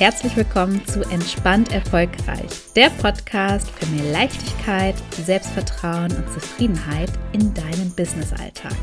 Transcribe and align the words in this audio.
herzlich 0.00 0.34
willkommen 0.34 0.82
zu 0.86 1.02
Entspannt 1.10 1.72
Erfolgreich, 1.72 2.48
der 2.74 2.88
Podcast 2.88 3.68
für 3.68 3.84
mehr 3.88 4.10
Leichtigkeit, 4.10 4.94
Selbstvertrauen 5.12 6.10
und 6.10 6.26
Zufriedenheit 6.32 7.10
in 7.32 7.52
deinem 7.52 7.90
Businessalltag. 7.94 8.74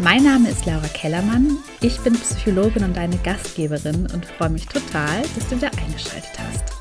Mein 0.00 0.24
Name 0.24 0.48
ist 0.48 0.66
Laura 0.66 0.88
Kellermann, 0.88 1.56
ich 1.80 2.00
bin 2.00 2.14
Psychologin 2.14 2.82
und 2.82 2.96
deine 2.96 3.16
Gastgeberin 3.18 4.08
und 4.12 4.26
freue 4.26 4.50
mich 4.50 4.66
total, 4.66 5.22
dass 5.36 5.48
du 5.48 5.56
wieder 5.56 5.70
eingeschaltet 5.78 6.36
hast. 6.36 6.80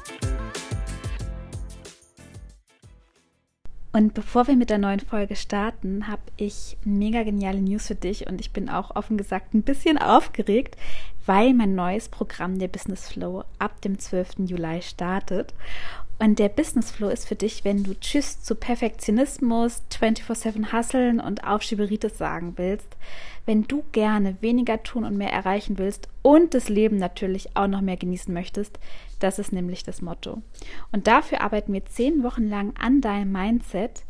Und 3.92 4.14
bevor 4.14 4.48
wir 4.48 4.56
mit 4.56 4.70
der 4.70 4.78
neuen 4.80 5.00
Folge 5.00 5.36
starten, 5.36 6.08
habe 6.08 6.22
ich 6.38 6.78
mega 6.86 7.24
geniale 7.24 7.60
News 7.60 7.88
für 7.88 7.96
dich 7.96 8.28
und 8.28 8.40
ich 8.40 8.52
bin 8.52 8.70
auch 8.70 8.96
offen 8.96 9.18
gesagt 9.18 9.54
ein 9.54 9.62
bisschen 9.62 9.98
aufgeregt, 9.98 10.76
weil 11.30 11.54
mein 11.54 11.76
neues 11.76 12.10
Programm 12.10 12.58
der 12.58 12.70
Business 12.70 13.08
Flow 13.08 13.44
ab 13.60 13.82
dem 13.82 14.00
12. 14.00 14.48
Juli 14.48 14.82
startet. 14.82 15.54
Und 16.18 16.40
der 16.40 16.50
Business 16.50 16.90
Flow 16.90 17.08
ist 17.08 17.28
für 17.28 17.36
dich, 17.36 17.64
wenn 17.64 17.84
du 17.84 17.94
Tschüss 17.94 18.42
zu 18.42 18.56
Perfektionismus, 18.56 19.84
24-7 19.92 20.72
Hasseln 20.72 21.20
und 21.20 21.44
Aufschieberitis 21.44 22.18
sagen 22.18 22.54
willst, 22.56 22.98
wenn 23.46 23.68
du 23.68 23.84
gerne 23.92 24.38
weniger 24.42 24.82
tun 24.82 25.04
und 25.04 25.18
mehr 25.18 25.32
erreichen 25.32 25.78
willst 25.78 26.10
und 26.24 26.56
das 26.56 26.68
Leben 26.68 26.98
natürlich 26.98 27.56
auch 27.56 27.68
noch 27.68 27.82
mehr 27.82 27.98
genießen 27.98 28.34
möchtest. 28.34 28.80
Das 29.20 29.38
ist 29.38 29.54
nämlich 29.54 29.84
das 29.84 30.02
Motto. 30.02 30.42
Und 30.92 31.06
dafür 31.06 31.42
arbeiten 31.42 31.74
wir 31.74 31.86
zehn 31.86 32.24
Wochen 32.24 32.50
lang 32.50 32.74
an 32.76 33.02
deinem 33.02 33.32
Mindset. 33.32 34.04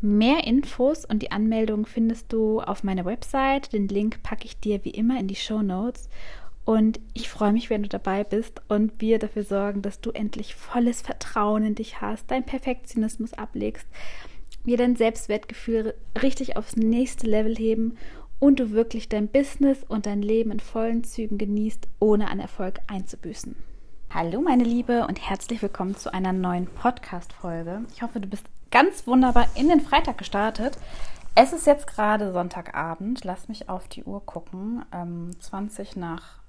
Mehr 0.00 0.44
Infos 0.44 1.04
und 1.04 1.22
die 1.22 1.30
Anmeldung 1.30 1.86
findest 1.86 2.32
du 2.32 2.60
auf 2.60 2.82
meiner 2.82 3.04
Website. 3.04 3.72
Den 3.72 3.86
Link 3.86 4.24
packe 4.24 4.44
ich 4.44 4.58
dir 4.58 4.84
wie 4.84 4.90
immer 4.90 5.20
in 5.20 5.28
die 5.28 5.36
Show 5.36 5.62
Notes. 5.62 6.08
Und 6.64 6.98
ich 7.12 7.28
freue 7.28 7.52
mich, 7.52 7.68
wenn 7.68 7.82
du 7.82 7.88
dabei 7.88 8.24
bist 8.24 8.62
und 8.68 9.00
wir 9.00 9.18
dafür 9.18 9.44
sorgen, 9.44 9.82
dass 9.82 10.00
du 10.00 10.10
endlich 10.10 10.54
volles 10.54 11.02
Vertrauen 11.02 11.64
in 11.64 11.74
dich 11.74 12.00
hast, 12.00 12.30
dein 12.30 12.44
Perfektionismus 12.44 13.34
ablegst, 13.34 13.86
wir 14.64 14.78
dein 14.78 14.96
Selbstwertgefühl 14.96 15.94
richtig 16.22 16.56
aufs 16.56 16.76
nächste 16.76 17.26
Level 17.26 17.54
heben 17.54 17.98
und 18.38 18.60
du 18.60 18.70
wirklich 18.70 19.10
dein 19.10 19.28
Business 19.28 19.84
und 19.86 20.06
dein 20.06 20.22
Leben 20.22 20.50
in 20.50 20.60
vollen 20.60 21.04
Zügen 21.04 21.36
genießt, 21.36 21.86
ohne 22.00 22.30
an 22.30 22.40
Erfolg 22.40 22.80
einzubüßen. 22.86 23.56
Hallo 24.08 24.40
meine 24.40 24.64
Liebe 24.64 25.06
und 25.06 25.20
herzlich 25.20 25.60
willkommen 25.60 25.96
zu 25.96 26.14
einer 26.14 26.32
neuen 26.32 26.66
Podcast-Folge. 26.66 27.82
Ich 27.92 28.00
hoffe, 28.00 28.20
du 28.20 28.28
bist 28.28 28.46
ganz 28.70 29.06
wunderbar 29.06 29.48
in 29.54 29.68
den 29.68 29.80
Freitag 29.80 30.16
gestartet. 30.16 30.78
Es 31.34 31.52
ist 31.52 31.66
jetzt 31.66 31.88
gerade 31.88 32.32
Sonntagabend. 32.32 33.24
Lass 33.24 33.48
mich 33.48 33.68
auf 33.68 33.88
die 33.88 34.04
Uhr 34.04 34.24
gucken. 34.24 34.84
Ähm, 34.92 35.32
20 35.40 35.96
nach 35.96 36.43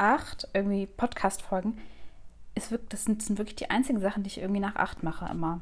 acht 0.00 0.48
irgendwie 0.54 0.86
Podcast-Folgen, 0.86 1.78
ist 2.54 2.70
wirklich, 2.70 2.88
das 2.88 3.04
sind, 3.04 3.22
sind 3.22 3.38
wirklich 3.38 3.56
die 3.56 3.70
einzigen 3.70 4.00
Sachen, 4.00 4.22
die 4.22 4.28
ich 4.28 4.40
irgendwie 4.40 4.60
nach 4.60 4.76
acht 4.76 5.02
mache 5.02 5.30
immer. 5.30 5.60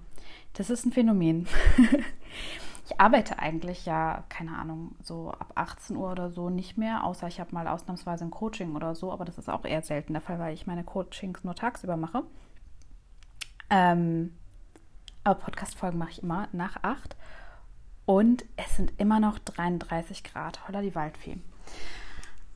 Das 0.55 0.71
ist 0.71 0.87
ein 0.87 0.93
Phänomen. 0.93 1.47
ich 2.87 3.01
arbeite 3.01 3.39
eigentlich 3.39 3.85
ja, 3.85 4.25
keine 4.29 4.57
Ahnung, 4.57 4.95
so 5.03 5.31
ab 5.31 5.53
18 5.55 5.97
Uhr 5.97 6.11
oder 6.11 6.31
so 6.31 6.51
nicht 6.51 6.79
mehr, 6.79 7.05
außer 7.05 7.29
ich 7.29 7.41
habe 7.41 7.55
mal 7.55 7.69
ausnahmsweise 7.69 8.25
ein 8.25 8.31
Coaching 8.31 8.75
oder 8.77 8.95
so, 8.95 9.13
aber 9.13 9.25
das 9.25 9.39
ist 9.39 9.51
auch 9.51 9.65
eher 9.65 9.83
selten 9.83 10.15
der 10.15 10.23
Fall, 10.23 10.39
weil 10.39 10.55
ich 10.55 10.67
meine 10.67 10.85
Coachings 10.85 11.45
nur 11.45 11.55
tagsüber 11.55 11.97
mache. 11.97 12.23
Ähm, 13.71 14.33
aber 15.25 15.41
Podcast-Folgen 15.41 15.99
mache 15.99 16.13
ich 16.13 16.23
immer 16.23 16.49
nach 16.53 16.83
acht. 16.83 17.17
Und 18.07 18.47
es 18.57 18.77
sind 18.77 18.95
immer 18.97 19.21
noch 19.21 19.39
33 19.39 20.25
Grad. 20.25 20.67
Holla 20.67 20.81
die 20.81 20.95
Waldfee. 20.95 21.37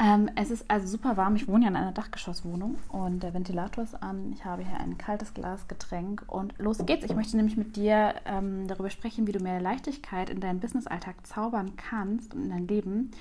Ähm, 0.03 0.29
es 0.35 0.51
ist 0.51 0.69
also 0.69 0.89
super 0.89 1.17
warm. 1.17 1.37
Ich 1.37 1.47
wohne 1.47 1.67
ja 1.67 1.71
in 1.71 1.77
einer 1.77 1.93
Dachgeschosswohnung 1.93 2.77
und 2.89 3.23
der 3.23 3.35
Ventilator 3.35 3.85
ist 3.85 4.03
an. 4.03 4.33
Ich 4.33 4.45
habe 4.45 4.65
hier 4.65 4.81
ein 4.81 4.99
kaltes 4.99 5.33
Glas 5.33 5.69
Getränk 5.69 6.25
und 6.27 6.59
los 6.59 6.85
geht's. 6.85 7.05
Ich 7.05 7.15
möchte 7.15 7.37
nämlich 7.37 7.57
mit 7.57 7.77
dir 7.77 8.17
ähm, 8.25 8.67
darüber 8.67 8.91
sprechen, 8.91 9.29
wie 9.29 9.33
du 9.33 9.39
mehr 9.39 9.61
Leichtigkeit 9.61 10.29
in 10.29 10.41
deinen 10.41 10.59
Businessalltag 10.59 11.25
zaubern 11.25 11.77
kannst 11.77 12.35
und 12.35 12.43
in 12.43 12.51
dein 12.51 12.67
Leben. 12.67 13.13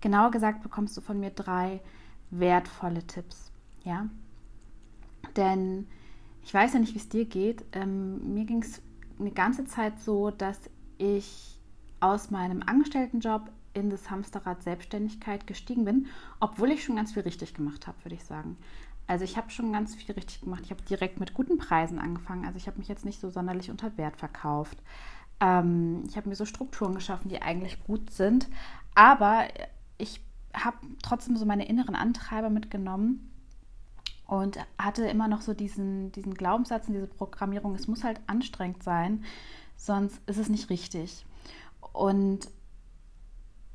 Genauer 0.00 0.30
gesagt 0.30 0.62
bekommst 0.62 0.96
du 0.96 1.02
von 1.02 1.20
mir 1.20 1.28
drei 1.28 1.82
wertvolle 2.30 3.06
Tipps. 3.06 3.52
Ja, 3.84 4.06
denn 5.36 5.88
ich 6.42 6.54
weiß 6.54 6.72
ja 6.72 6.78
nicht, 6.78 6.94
wie 6.94 6.98
es 6.98 7.10
dir 7.10 7.26
geht. 7.26 7.66
Ähm, 7.72 8.32
mir 8.32 8.46
ging 8.46 8.62
es 8.62 8.80
eine 9.18 9.32
ganze 9.32 9.66
Zeit 9.66 10.00
so, 10.00 10.30
dass 10.30 10.58
ich 10.96 11.58
aus 12.00 12.30
meinem 12.30 12.62
Angestelltenjob 12.64 13.50
in 13.72 13.90
das 13.90 14.10
Hamsterrad 14.10 14.62
Selbstständigkeit 14.62 15.46
gestiegen 15.46 15.84
bin, 15.84 16.06
obwohl 16.40 16.70
ich 16.70 16.84
schon 16.84 16.96
ganz 16.96 17.12
viel 17.12 17.22
richtig 17.22 17.54
gemacht 17.54 17.86
habe, 17.86 18.02
würde 18.04 18.16
ich 18.16 18.24
sagen. 18.24 18.56
Also 19.06 19.24
ich 19.24 19.36
habe 19.36 19.50
schon 19.50 19.72
ganz 19.72 19.94
viel 19.94 20.14
richtig 20.14 20.40
gemacht. 20.40 20.62
Ich 20.64 20.70
habe 20.70 20.82
direkt 20.82 21.18
mit 21.18 21.34
guten 21.34 21.58
Preisen 21.58 21.98
angefangen. 21.98 22.44
Also 22.44 22.58
ich 22.58 22.66
habe 22.66 22.78
mich 22.78 22.88
jetzt 22.88 23.04
nicht 23.04 23.20
so 23.20 23.28
sonderlich 23.28 23.70
unter 23.70 23.96
Wert 23.96 24.16
verkauft. 24.16 24.78
Ähm, 25.40 26.04
ich 26.08 26.16
habe 26.16 26.28
mir 26.28 26.36
so 26.36 26.44
Strukturen 26.44 26.94
geschaffen, 26.94 27.28
die 27.28 27.42
eigentlich 27.42 27.82
gut 27.84 28.10
sind. 28.10 28.48
Aber 28.94 29.48
ich 29.98 30.20
habe 30.54 30.76
trotzdem 31.02 31.36
so 31.36 31.44
meine 31.44 31.68
inneren 31.68 31.96
Antreiber 31.96 32.50
mitgenommen 32.50 33.32
und 34.26 34.58
hatte 34.78 35.06
immer 35.06 35.26
noch 35.26 35.40
so 35.40 35.54
diesen, 35.54 36.12
diesen 36.12 36.34
Glaubenssatz 36.34 36.86
und 36.86 36.94
diese 36.94 37.08
Programmierung, 37.08 37.74
es 37.74 37.88
muss 37.88 38.04
halt 38.04 38.20
anstrengend 38.28 38.84
sein, 38.84 39.24
sonst 39.76 40.20
ist 40.26 40.38
es 40.38 40.48
nicht 40.48 40.70
richtig. 40.70 41.26
Und 41.92 42.48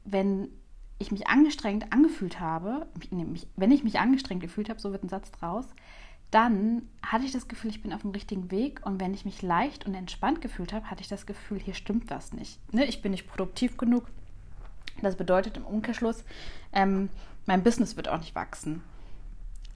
wenn 0.06 0.50
ich 0.98 1.12
mich 1.12 1.28
angestrengt 1.28 1.92
angefühlt 1.92 2.40
habe, 2.40 2.88
wenn 3.58 3.72
ich 3.72 3.84
mich 3.84 4.00
angestrengt 4.00 4.42
gefühlt 4.42 4.70
habe, 4.70 4.80
so 4.80 4.92
wird 4.92 5.04
ein 5.04 5.10
Satz 5.10 5.32
draus, 5.32 5.66
dann 6.32 6.84
hatte 7.02 7.26
ich 7.26 7.32
das 7.32 7.48
Gefühl, 7.48 7.70
ich 7.70 7.82
bin 7.82 7.94
auf 7.94 8.02
dem 8.02 8.12
richtigen 8.12 8.52
Weg. 8.52 8.82
Und 8.86 9.00
wenn 9.00 9.14
ich 9.14 9.26
mich 9.26 9.42
leicht 9.42 9.86
und 9.86 9.94
entspannt 9.94 10.42
gefühlt 10.42 10.74
habe, 10.74 10.90
hatte 10.90 11.02
ich 11.02 11.08
das 11.08 11.26
Gefühl, 11.26 11.60
hier 11.60 11.74
stimmt 11.74 12.10
was 12.10 12.34
nicht. 12.34 12.60
Ne? 12.74 12.86
Ich 12.86 13.02
bin 13.02 13.12
nicht 13.12 13.28
produktiv 13.28 13.78
genug. 13.78 14.08
Das 15.02 15.16
bedeutet 15.16 15.58
im 15.58 15.66
Umkehrschluss, 15.66 16.24
ähm, 16.74 17.10
mein 17.46 17.64
Business 17.64 17.96
wird 17.96 18.08
auch 18.08 18.18
nicht 18.18 18.36
wachsen. 18.36 18.82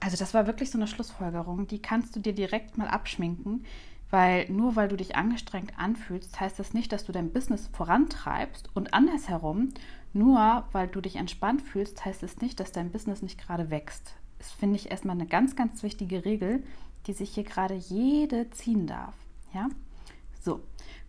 Also 0.00 0.16
das 0.16 0.32
war 0.32 0.46
wirklich 0.46 0.70
so 0.70 0.78
eine 0.78 0.86
Schlussfolgerung, 0.86 1.66
die 1.66 1.82
kannst 1.82 2.16
du 2.16 2.20
dir 2.20 2.34
direkt 2.34 2.78
mal 2.78 2.88
abschminken, 2.88 3.66
weil 4.08 4.50
nur 4.50 4.76
weil 4.76 4.88
du 4.88 4.96
dich 4.96 5.16
angestrengt 5.16 5.72
anfühlst, 5.78 6.40
heißt 6.40 6.58
das 6.58 6.72
nicht, 6.72 6.90
dass 6.90 7.04
du 7.04 7.12
dein 7.12 7.32
Business 7.32 7.68
vorantreibst 7.72 8.70
und 8.74 8.94
andersherum 8.94 9.72
nur 10.12 10.64
weil 10.72 10.88
du 10.88 11.00
dich 11.00 11.16
entspannt 11.16 11.62
fühlst, 11.62 12.04
heißt 12.04 12.22
es 12.22 12.40
nicht, 12.40 12.60
dass 12.60 12.72
dein 12.72 12.90
Business 12.90 13.22
nicht 13.22 13.40
gerade 13.40 13.70
wächst. 13.70 14.14
Das 14.38 14.50
finde 14.50 14.76
ich 14.76 14.90
erstmal 14.90 15.16
eine 15.16 15.26
ganz, 15.26 15.54
ganz 15.54 15.82
wichtige 15.82 16.24
Regel, 16.24 16.62
die 17.06 17.12
sich 17.12 17.34
hier 17.34 17.44
gerade 17.44 17.74
jede 17.74 18.50
ziehen 18.50 18.86
darf. 18.86 19.14
Ja? 19.52 19.68
So, 20.40 20.60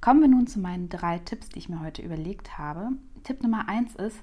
kommen 0.01 0.21
wir 0.21 0.27
nun 0.27 0.47
zu 0.47 0.59
meinen 0.59 0.89
drei 0.89 1.19
Tipps, 1.19 1.49
die 1.49 1.59
ich 1.59 1.69
mir 1.69 1.79
heute 1.79 2.01
überlegt 2.01 2.57
habe. 2.57 2.89
Tipp 3.23 3.41
Nummer 3.41 3.67
eins 3.67 3.95
ist, 3.95 4.19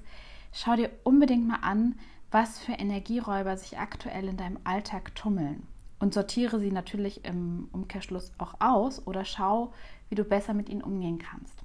schau 0.51 0.75
dir 0.75 0.91
unbedingt 1.03 1.47
mal 1.47 1.59
an, 1.61 1.95
was 2.31 2.59
für 2.59 2.73
Energieräuber 2.73 3.57
sich 3.57 3.79
aktuell 3.79 4.27
in 4.27 4.37
deinem 4.37 4.59
Alltag 4.63 5.15
tummeln. 5.15 5.63
Und 5.99 6.13
sortiere 6.13 6.59
sie 6.59 6.71
natürlich 6.71 7.25
im 7.25 7.67
Umkehrschluss 7.71 8.31
auch 8.37 8.55
aus 8.59 9.05
oder 9.05 9.25
schau, 9.25 9.73
wie 10.09 10.15
du 10.15 10.23
besser 10.23 10.53
mit 10.53 10.69
ihnen 10.69 10.83
umgehen 10.83 11.19
kannst. 11.19 11.63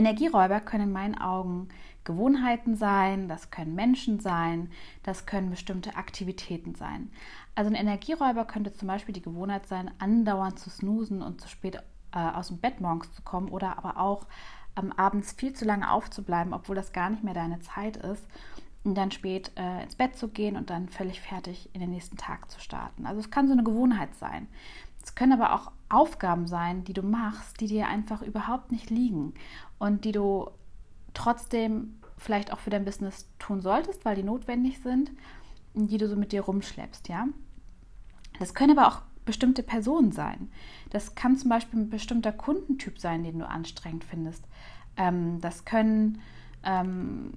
Energieräuber 0.00 0.60
können 0.60 0.84
in 0.84 0.92
meinen 0.92 1.18
Augen 1.18 1.68
Gewohnheiten 2.04 2.74
sein, 2.76 3.28
das 3.28 3.50
können 3.50 3.74
Menschen 3.74 4.20
sein, 4.20 4.70
das 5.02 5.26
können 5.26 5.50
bestimmte 5.50 5.96
Aktivitäten 5.96 6.74
sein. 6.74 7.10
Also 7.54 7.70
ein 7.70 7.76
Energieräuber 7.76 8.46
könnte 8.46 8.72
zum 8.72 8.88
Beispiel 8.88 9.12
die 9.12 9.22
Gewohnheit 9.22 9.66
sein, 9.66 9.90
andauernd 9.98 10.58
zu 10.58 10.70
snoosen 10.70 11.20
und 11.20 11.40
zu 11.40 11.48
spät 11.48 11.76
äh, 12.12 12.18
aus 12.18 12.48
dem 12.48 12.58
Bett 12.58 12.80
morgens 12.80 13.12
zu 13.12 13.22
kommen 13.22 13.50
oder 13.50 13.76
aber 13.76 13.98
auch 13.98 14.26
ähm, 14.78 14.92
abends 14.96 15.32
viel 15.32 15.52
zu 15.52 15.66
lange 15.66 15.90
aufzubleiben, 15.90 16.54
obwohl 16.54 16.76
das 16.76 16.92
gar 16.92 17.10
nicht 17.10 17.22
mehr 17.22 17.34
deine 17.34 17.60
Zeit 17.60 17.98
ist 17.98 18.26
und 18.82 18.94
dann 18.94 19.10
spät 19.10 19.52
äh, 19.56 19.82
ins 19.82 19.96
Bett 19.96 20.16
zu 20.16 20.28
gehen 20.28 20.56
und 20.56 20.70
dann 20.70 20.88
völlig 20.88 21.20
fertig 21.20 21.68
in 21.74 21.80
den 21.80 21.90
nächsten 21.90 22.16
Tag 22.16 22.50
zu 22.50 22.60
starten. 22.60 23.04
Also 23.04 23.20
es 23.20 23.30
kann 23.30 23.46
so 23.46 23.52
eine 23.52 23.64
Gewohnheit 23.64 24.14
sein. 24.14 24.48
Es 25.04 25.14
können 25.14 25.34
aber 25.34 25.54
auch 25.54 25.70
Aufgaben 25.90 26.46
sein, 26.46 26.84
die 26.84 26.92
du 26.92 27.02
machst, 27.02 27.60
die 27.60 27.66
dir 27.66 27.88
einfach 27.88 28.22
überhaupt 28.22 28.72
nicht 28.72 28.90
liegen 28.90 29.34
und 29.78 30.04
die 30.04 30.12
du 30.12 30.50
trotzdem 31.12 31.96
vielleicht 32.16 32.52
auch 32.52 32.58
für 32.58 32.70
dein 32.70 32.84
Business 32.84 33.28
tun 33.38 33.60
solltest, 33.60 34.04
weil 34.04 34.16
die 34.16 34.22
notwendig 34.22 34.78
sind, 34.80 35.10
die 35.74 35.98
du 35.98 36.08
so 36.08 36.16
mit 36.16 36.32
dir 36.32 36.42
rumschleppst, 36.42 37.08
ja. 37.08 37.26
Das 38.38 38.54
können 38.54 38.78
aber 38.78 38.88
auch 38.88 39.02
bestimmte 39.24 39.62
Personen 39.62 40.12
sein. 40.12 40.50
Das 40.90 41.14
kann 41.14 41.36
zum 41.36 41.50
Beispiel 41.50 41.80
ein 41.80 41.90
bestimmter 41.90 42.32
Kundentyp 42.32 42.98
sein, 42.98 43.22
den 43.22 43.38
du 43.38 43.48
anstrengend 43.48 44.04
findest. 44.04 44.44
Ähm, 44.96 45.40
das 45.40 45.64
können 45.64 46.20
ähm, 46.64 47.32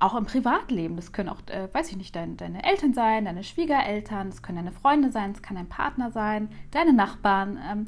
auch 0.00 0.14
im 0.14 0.26
Privatleben, 0.26 0.96
das 0.96 1.12
können 1.12 1.28
auch, 1.28 1.40
äh, 1.46 1.68
weiß 1.72 1.90
ich 1.90 1.96
nicht, 1.96 2.14
dein, 2.14 2.36
deine 2.36 2.64
Eltern 2.64 2.94
sein, 2.94 3.24
deine 3.24 3.42
Schwiegereltern, 3.42 4.30
das 4.30 4.42
können 4.42 4.56
deine 4.56 4.72
Freunde 4.72 5.10
sein, 5.10 5.32
es 5.32 5.42
kann 5.42 5.56
dein 5.56 5.68
Partner 5.68 6.10
sein, 6.12 6.48
deine 6.70 6.92
Nachbarn, 6.92 7.58
ähm, 7.70 7.86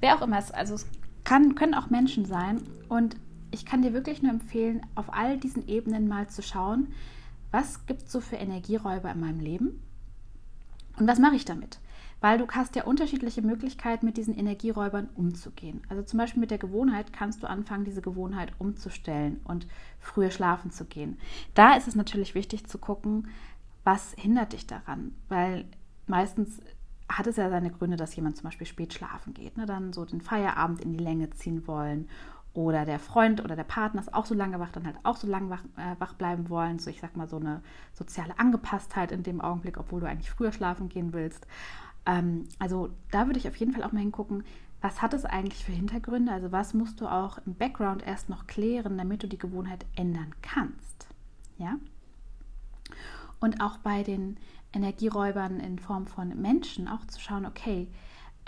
wer 0.00 0.16
auch 0.16 0.22
immer 0.22 0.38
es, 0.38 0.50
also 0.50 0.74
es 0.74 0.86
kann, 1.24 1.54
können 1.54 1.74
auch 1.74 1.90
Menschen 1.90 2.24
sein. 2.24 2.62
Und 2.88 3.16
ich 3.50 3.66
kann 3.66 3.82
dir 3.82 3.92
wirklich 3.92 4.22
nur 4.22 4.32
empfehlen, 4.32 4.80
auf 4.94 5.12
all 5.12 5.36
diesen 5.38 5.68
Ebenen 5.68 6.08
mal 6.08 6.28
zu 6.28 6.42
schauen, 6.42 6.88
was 7.50 7.84
gibt 7.86 8.04
es 8.04 8.12
so 8.12 8.20
für 8.20 8.36
Energieräuber 8.36 9.10
in 9.12 9.20
meinem 9.20 9.40
Leben 9.40 9.82
Und 10.98 11.06
was 11.06 11.18
mache 11.18 11.36
ich 11.36 11.44
damit? 11.44 11.78
Weil 12.22 12.38
du 12.38 12.46
hast 12.48 12.76
ja 12.76 12.84
unterschiedliche 12.84 13.42
Möglichkeiten, 13.42 14.06
mit 14.06 14.16
diesen 14.16 14.34
Energieräubern 14.34 15.10
umzugehen. 15.14 15.82
Also 15.90 16.02
zum 16.02 16.18
Beispiel 16.18 16.40
mit 16.40 16.50
der 16.50 16.58
Gewohnheit 16.58 17.12
kannst 17.12 17.42
du 17.42 17.48
anfangen, 17.48 17.84
diese 17.84 18.00
Gewohnheit 18.00 18.52
umzustellen 18.58 19.40
und 19.44 19.66
früher 19.98 20.30
schlafen 20.30 20.70
zu 20.70 20.86
gehen. 20.86 21.18
Da 21.52 21.74
ist 21.74 21.88
es 21.88 21.94
natürlich 21.94 22.34
wichtig 22.34 22.66
zu 22.66 22.78
gucken, 22.78 23.28
was 23.84 24.14
hindert 24.16 24.54
dich 24.54 24.66
daran? 24.66 25.14
Weil 25.28 25.66
meistens 26.06 26.60
hat 27.08 27.26
es 27.26 27.36
ja 27.36 27.50
seine 27.50 27.70
Gründe, 27.70 27.96
dass 27.96 28.16
jemand 28.16 28.36
zum 28.36 28.44
Beispiel 28.44 28.66
spät 28.66 28.94
schlafen 28.94 29.34
geht, 29.34 29.58
ne? 29.58 29.66
dann 29.66 29.92
so 29.92 30.04
den 30.04 30.22
Feierabend 30.22 30.80
in 30.80 30.92
die 30.92 31.02
Länge 31.04 31.28
ziehen 31.30 31.66
wollen 31.66 32.08
oder 32.54 32.84
der 32.84 32.98
Freund 32.98 33.42
oder 33.42 33.56
der 33.56 33.64
Partner 33.64 34.00
ist 34.00 34.12
auch 34.12 34.26
so 34.26 34.34
lange 34.34 34.60
wach, 34.60 34.70
dann 34.72 34.86
halt 34.86 34.96
auch 35.04 35.16
so 35.16 35.26
lange 35.26 35.48
wach, 35.48 35.64
äh, 35.76 35.96
wach, 35.98 36.14
bleiben 36.14 36.50
wollen. 36.50 36.78
So, 36.78 36.90
ich 36.90 37.00
sag 37.00 37.16
mal, 37.16 37.28
so 37.28 37.36
eine 37.36 37.62
soziale 37.94 38.38
Angepasstheit 38.38 39.10
in 39.10 39.22
dem 39.22 39.40
Augenblick, 39.40 39.78
obwohl 39.78 40.00
du 40.00 40.06
eigentlich 40.06 40.30
früher 40.30 40.52
schlafen 40.52 40.88
gehen 40.88 41.14
willst. 41.14 41.46
Ähm, 42.06 42.48
also 42.58 42.90
da 43.10 43.26
würde 43.26 43.38
ich 43.38 43.48
auf 43.48 43.56
jeden 43.56 43.72
Fall 43.72 43.84
auch 43.84 43.92
mal 43.92 44.00
hingucken, 44.00 44.44
was 44.80 45.00
hat 45.00 45.14
es 45.14 45.24
eigentlich 45.24 45.64
für 45.64 45.72
Hintergründe? 45.72 46.32
Also 46.32 46.50
was 46.50 46.74
musst 46.74 47.00
du 47.00 47.06
auch 47.06 47.38
im 47.46 47.54
Background 47.54 48.04
erst 48.04 48.28
noch 48.28 48.46
klären, 48.46 48.98
damit 48.98 49.22
du 49.22 49.28
die 49.28 49.38
Gewohnheit 49.38 49.86
ändern 49.94 50.34
kannst. 50.42 51.06
Ja? 51.56 51.76
Und 53.40 53.60
auch 53.60 53.78
bei 53.78 54.02
den 54.02 54.38
Energieräubern 54.72 55.60
in 55.60 55.78
Form 55.78 56.06
von 56.06 56.40
Menschen 56.40 56.88
auch 56.88 57.06
zu 57.06 57.20
schauen, 57.20 57.46
okay, 57.46 57.88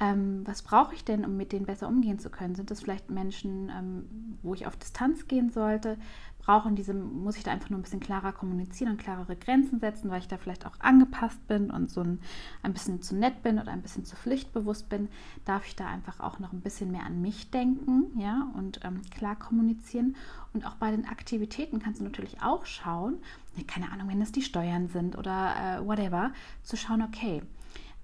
ähm, 0.00 0.43
was 0.44 0.62
brauche 0.62 0.94
ich 0.94 1.05
denn, 1.05 1.25
um 1.25 1.37
mit 1.37 1.52
denen 1.52 1.67
besser 1.67 1.87
umgehen 1.87 2.19
zu 2.19 2.29
können? 2.29 2.56
Sind 2.56 2.70
das 2.70 2.81
vielleicht 2.81 3.11
Menschen, 3.11 3.70
ähm, 3.70 4.38
wo 4.43 4.52
ich 4.52 4.67
auf 4.67 4.76
Distanz 4.76 5.29
gehen 5.29 5.50
sollte? 5.50 5.99
Brauchen 6.38 6.75
diese, 6.75 6.93
muss 6.93 7.37
ich 7.37 7.44
da 7.44 7.52
einfach 7.52 7.70
nur 7.70 7.79
ein 7.79 7.82
bisschen 7.82 8.00
klarer 8.00 8.32
kommunizieren 8.32 8.93
und 8.93 8.99
klarere 8.99 9.37
Grenzen 9.37 9.79
setzen, 9.79 10.11
weil 10.11 10.19
ich 10.19 10.29
da 10.29 10.37
vielleicht 10.37 10.67
auch 10.67 10.79
angepasst 10.81 11.46
bin 11.46 11.70
und 11.70 11.91
so 11.91 12.00
ein, 12.00 12.19
ein 12.62 12.73
bisschen 12.73 13.02
zu 13.02 13.14
nett 13.14 13.43
bin 13.43 13.58
oder 13.58 13.70
ein 13.70 13.82
bisschen 13.82 14.05
zu 14.05 14.17
pflichtbewusst 14.17 14.88
bin? 14.88 15.08
Darf 15.44 15.64
ich 15.67 15.76
da 15.76 15.87
einfach 15.87 16.19
auch 16.19 16.41
noch 16.41 16.52
ein 16.52 16.61
bisschen 16.61 16.91
mehr 16.91 17.06
an 17.06 17.23
mich 17.23 17.52
denken, 17.52 18.19
ja, 18.19 18.50
und 18.55 18.81
ähm, 18.85 19.00
klar 19.11 19.37
kommunizieren? 19.37 20.17
Und 20.52 20.67
auch 20.67 20.75
bei 20.75 20.91
den 20.91 21.06
Aktivitäten 21.06 21.79
kannst 21.79 22.00
du 22.00 22.05
natürlich 22.05 22.43
auch 22.43 22.67
schauen, 22.67 23.19
keine 23.69 23.93
Ahnung, 23.93 24.08
wenn 24.08 24.20
es 24.20 24.32
die 24.32 24.43
Steuern 24.43 24.88
sind 24.88 25.17
oder 25.17 25.55
äh, 25.56 25.87
whatever, 25.87 26.32
zu 26.62 26.76
schauen, 26.76 27.00
okay, 27.00 27.43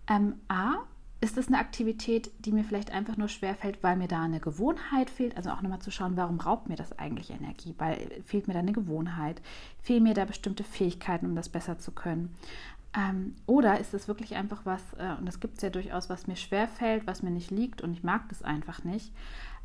ähm, 0.08 0.34
A, 0.48 0.78
ist 1.22 1.36
das 1.36 1.48
eine 1.48 1.58
Aktivität, 1.58 2.30
die 2.38 2.52
mir 2.52 2.64
vielleicht 2.64 2.92
einfach 2.92 3.18
nur 3.18 3.28
schwerfällt, 3.28 3.82
weil 3.82 3.96
mir 3.96 4.08
da 4.08 4.22
eine 4.22 4.40
Gewohnheit 4.40 5.10
fehlt? 5.10 5.36
Also 5.36 5.50
auch 5.50 5.60
nochmal 5.60 5.82
zu 5.82 5.90
schauen, 5.90 6.16
warum 6.16 6.40
raubt 6.40 6.68
mir 6.68 6.76
das 6.76 6.98
eigentlich 6.98 7.30
Energie? 7.30 7.74
Weil 7.76 8.22
fehlt 8.24 8.48
mir 8.48 8.54
da 8.54 8.60
eine 8.60 8.72
Gewohnheit? 8.72 9.42
Fehlen 9.82 10.04
mir 10.04 10.14
da 10.14 10.24
bestimmte 10.24 10.64
Fähigkeiten, 10.64 11.26
um 11.26 11.36
das 11.36 11.50
besser 11.50 11.78
zu 11.78 11.92
können? 11.92 12.34
Ähm, 12.96 13.36
oder 13.46 13.78
ist 13.78 13.92
es 13.92 14.08
wirklich 14.08 14.34
einfach 14.34 14.64
was, 14.64 14.82
äh, 14.98 15.14
und 15.18 15.26
das 15.26 15.40
gibt 15.40 15.56
es 15.56 15.62
ja 15.62 15.70
durchaus, 15.70 16.08
was 16.08 16.26
mir 16.26 16.36
schwerfällt, 16.36 17.06
was 17.06 17.22
mir 17.22 17.30
nicht 17.30 17.50
liegt 17.50 17.82
und 17.82 17.92
ich 17.92 18.02
mag 18.02 18.28
das 18.30 18.42
einfach 18.42 18.82
nicht? 18.82 19.12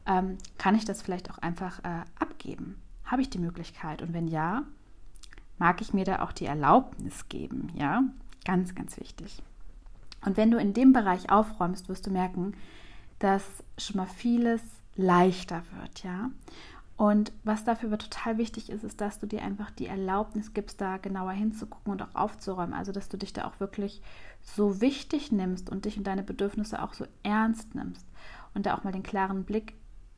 Ähm, 0.05 0.37
kann 0.57 0.75
ich 0.75 0.85
das 0.85 1.01
vielleicht 1.01 1.31
auch 1.31 1.37
einfach 1.37 1.79
äh, 1.79 2.03
abgeben? 2.19 2.75
Habe 3.05 3.21
ich 3.21 3.29
die 3.29 3.39
Möglichkeit? 3.39 4.01
Und 4.01 4.13
wenn 4.13 4.27
ja, 4.27 4.63
mag 5.57 5.79
ich 5.81 5.93
mir 5.93 6.03
da 6.03 6.21
auch 6.21 6.33
die 6.33 6.45
Erlaubnis 6.45 7.29
geben? 7.29 7.69
Ja, 7.75 8.03
ganz, 8.43 8.75
ganz 8.75 8.99
wichtig. 8.99 9.41
Und 10.25 10.37
wenn 10.37 10.51
du 10.51 10.57
in 10.57 10.73
dem 10.73 10.91
Bereich 10.91 11.29
aufräumst, 11.29 11.87
wirst 11.87 12.07
du 12.07 12.11
merken, 12.11 12.53
dass 13.19 13.43
schon 13.77 13.97
mal 13.97 14.07
vieles 14.07 14.61
leichter 14.95 15.63
wird, 15.77 16.03
ja. 16.03 16.31
Und 16.97 17.33
was 17.43 17.65
dafür 17.65 17.89
aber 17.89 17.97
total 17.97 18.37
wichtig 18.37 18.69
ist, 18.69 18.83
ist, 18.85 19.01
dass 19.01 19.19
du 19.19 19.27
dir 19.27 19.41
einfach 19.41 19.69
die 19.69 19.87
Erlaubnis 19.87 20.53
gibst, 20.53 20.79
da 20.79 20.95
genauer 20.97 21.33
hinzugucken 21.33 21.91
und 21.91 22.01
auch 22.01 22.15
aufzuräumen. 22.15 22.73
Also, 22.73 22.93
dass 22.93 23.09
du 23.09 23.17
dich 23.17 23.33
da 23.33 23.45
auch 23.45 23.59
wirklich 23.59 24.01
so 24.41 24.79
wichtig 24.79 25.31
nimmst 25.31 25.69
und 25.69 25.83
dich 25.83 25.97
und 25.97 26.07
deine 26.07 26.23
Bedürfnisse 26.23 26.81
auch 26.81 26.93
so 26.93 27.05
ernst 27.21 27.75
nimmst 27.75 28.07
und 28.53 28.65
da 28.65 28.77
auch 28.77 28.85
mal 28.85 28.93
den 28.93 29.03
klaren 29.03 29.43
Blick 29.43 29.73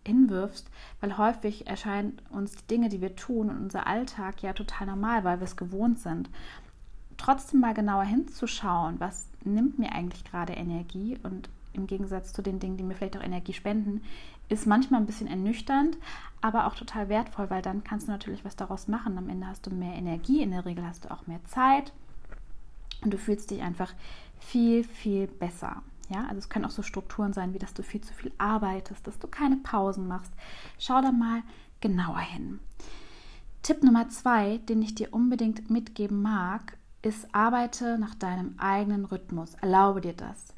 hinwirfst, 0.06 0.70
weil 1.02 1.18
häufig 1.18 1.68
erscheinen 1.68 2.22
uns 2.30 2.56
die 2.56 2.68
Dinge, 2.68 2.90
die 2.90 3.02
wir 3.02 3.16
tun 3.16 3.50
und 3.50 3.58
unser 3.58 3.88
Alltag 3.88 4.42
ja 4.44 4.54
total 4.54 4.88
normal, 4.88 5.24
weil 5.24 5.40
wir 5.40 5.46
es 5.46 5.58
gewohnt 5.58 6.00
sind 6.00 6.30
trotzdem 7.18 7.60
mal 7.60 7.74
genauer 7.74 8.04
hinzuschauen, 8.04 9.00
was 9.00 9.28
nimmt 9.44 9.80
mir 9.80 9.92
eigentlich 9.94 10.24
gerade 10.24 10.54
Energie 10.54 11.18
und 11.24 11.50
im 11.74 11.88
Gegensatz 11.88 12.34
zu 12.34 12.42
den 12.42 12.60
Dingen, 12.60 12.78
die 12.78 12.84
mir 12.84 12.96
vielleicht 12.96 13.18
auch 13.18 13.24
Energie 13.24 13.54
spenden, 13.54 14.02
ist 14.50 14.66
manchmal 14.66 15.02
ein 15.02 15.06
bisschen 15.06 15.28
ernüchternd, 15.28 15.98
aber 16.42 16.68
auch 16.68 16.76
total 16.76 17.10
wertvoll, 17.10 17.50
weil 17.50 17.62
dann 17.62 17.84
kannst 17.84 18.08
du 18.08 18.12
natürlich 18.12 18.46
was 18.46 18.56
daraus 18.56 18.88
machen. 18.88 19.18
Am 19.18 19.30
Ende 19.30 19.48
hast 19.48 19.66
du 19.66 19.72
mehr 19.72 19.94
Energie, 19.94 20.42
in 20.42 20.52
der 20.52 20.66
Regel 20.66 20.86
hast 20.86 21.06
du 21.06 21.12
auch 21.12 21.28
mehr 21.28 21.44
Zeit 21.46 21.94
und 23.04 23.14
du 23.14 23.18
fühlst 23.18 23.52
dich 23.52 23.62
einfach 23.62 23.94
viel, 24.40 24.84
viel 24.84 25.28
besser. 25.28 25.82
Ja, 26.10 26.26
also 26.26 26.38
es 26.38 26.50
können 26.50 26.66
auch 26.66 26.72
so 26.72 26.84
Strukturen 26.84 27.34
sein, 27.34 27.54
wie 27.54 27.60
dass 27.60 27.74
du 27.74 27.84
viel 27.84 28.02
zu 28.02 28.14
viel 28.14 28.32
arbeitest, 28.38 29.06
dass 29.06 29.20
du 29.20 29.28
keine 29.28 29.58
Pausen 29.58 30.08
machst. 30.08 30.32
Schau 30.80 31.02
da 31.02 31.12
mal 31.12 31.44
genauer 31.82 32.20
hin. 32.20 32.60
Tipp 33.62 33.84
Nummer 33.84 34.08
zwei, 34.08 34.60
den 34.60 34.82
ich 34.82 34.96
dir 34.96 35.14
unbedingt 35.14 35.70
mitgeben 35.70 36.22
mag, 36.22 36.78
ist, 37.02 37.34
arbeite 37.34 37.98
nach 37.98 38.16
deinem 38.16 38.56
eigenen 38.58 39.06
Rhythmus. 39.06 39.56
Erlaube 39.56 40.02
dir 40.02 40.14
das. 40.14 40.54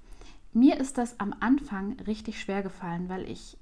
Mir 0.53 0.79
ist 0.79 0.97
das 0.97 1.19
am 1.19 1.35
Anfang 1.39 1.99
richtig 2.07 2.39
schwer 2.39 2.63
gefallen, 2.63 3.07
weil 3.09 3.29
ich 3.29 3.57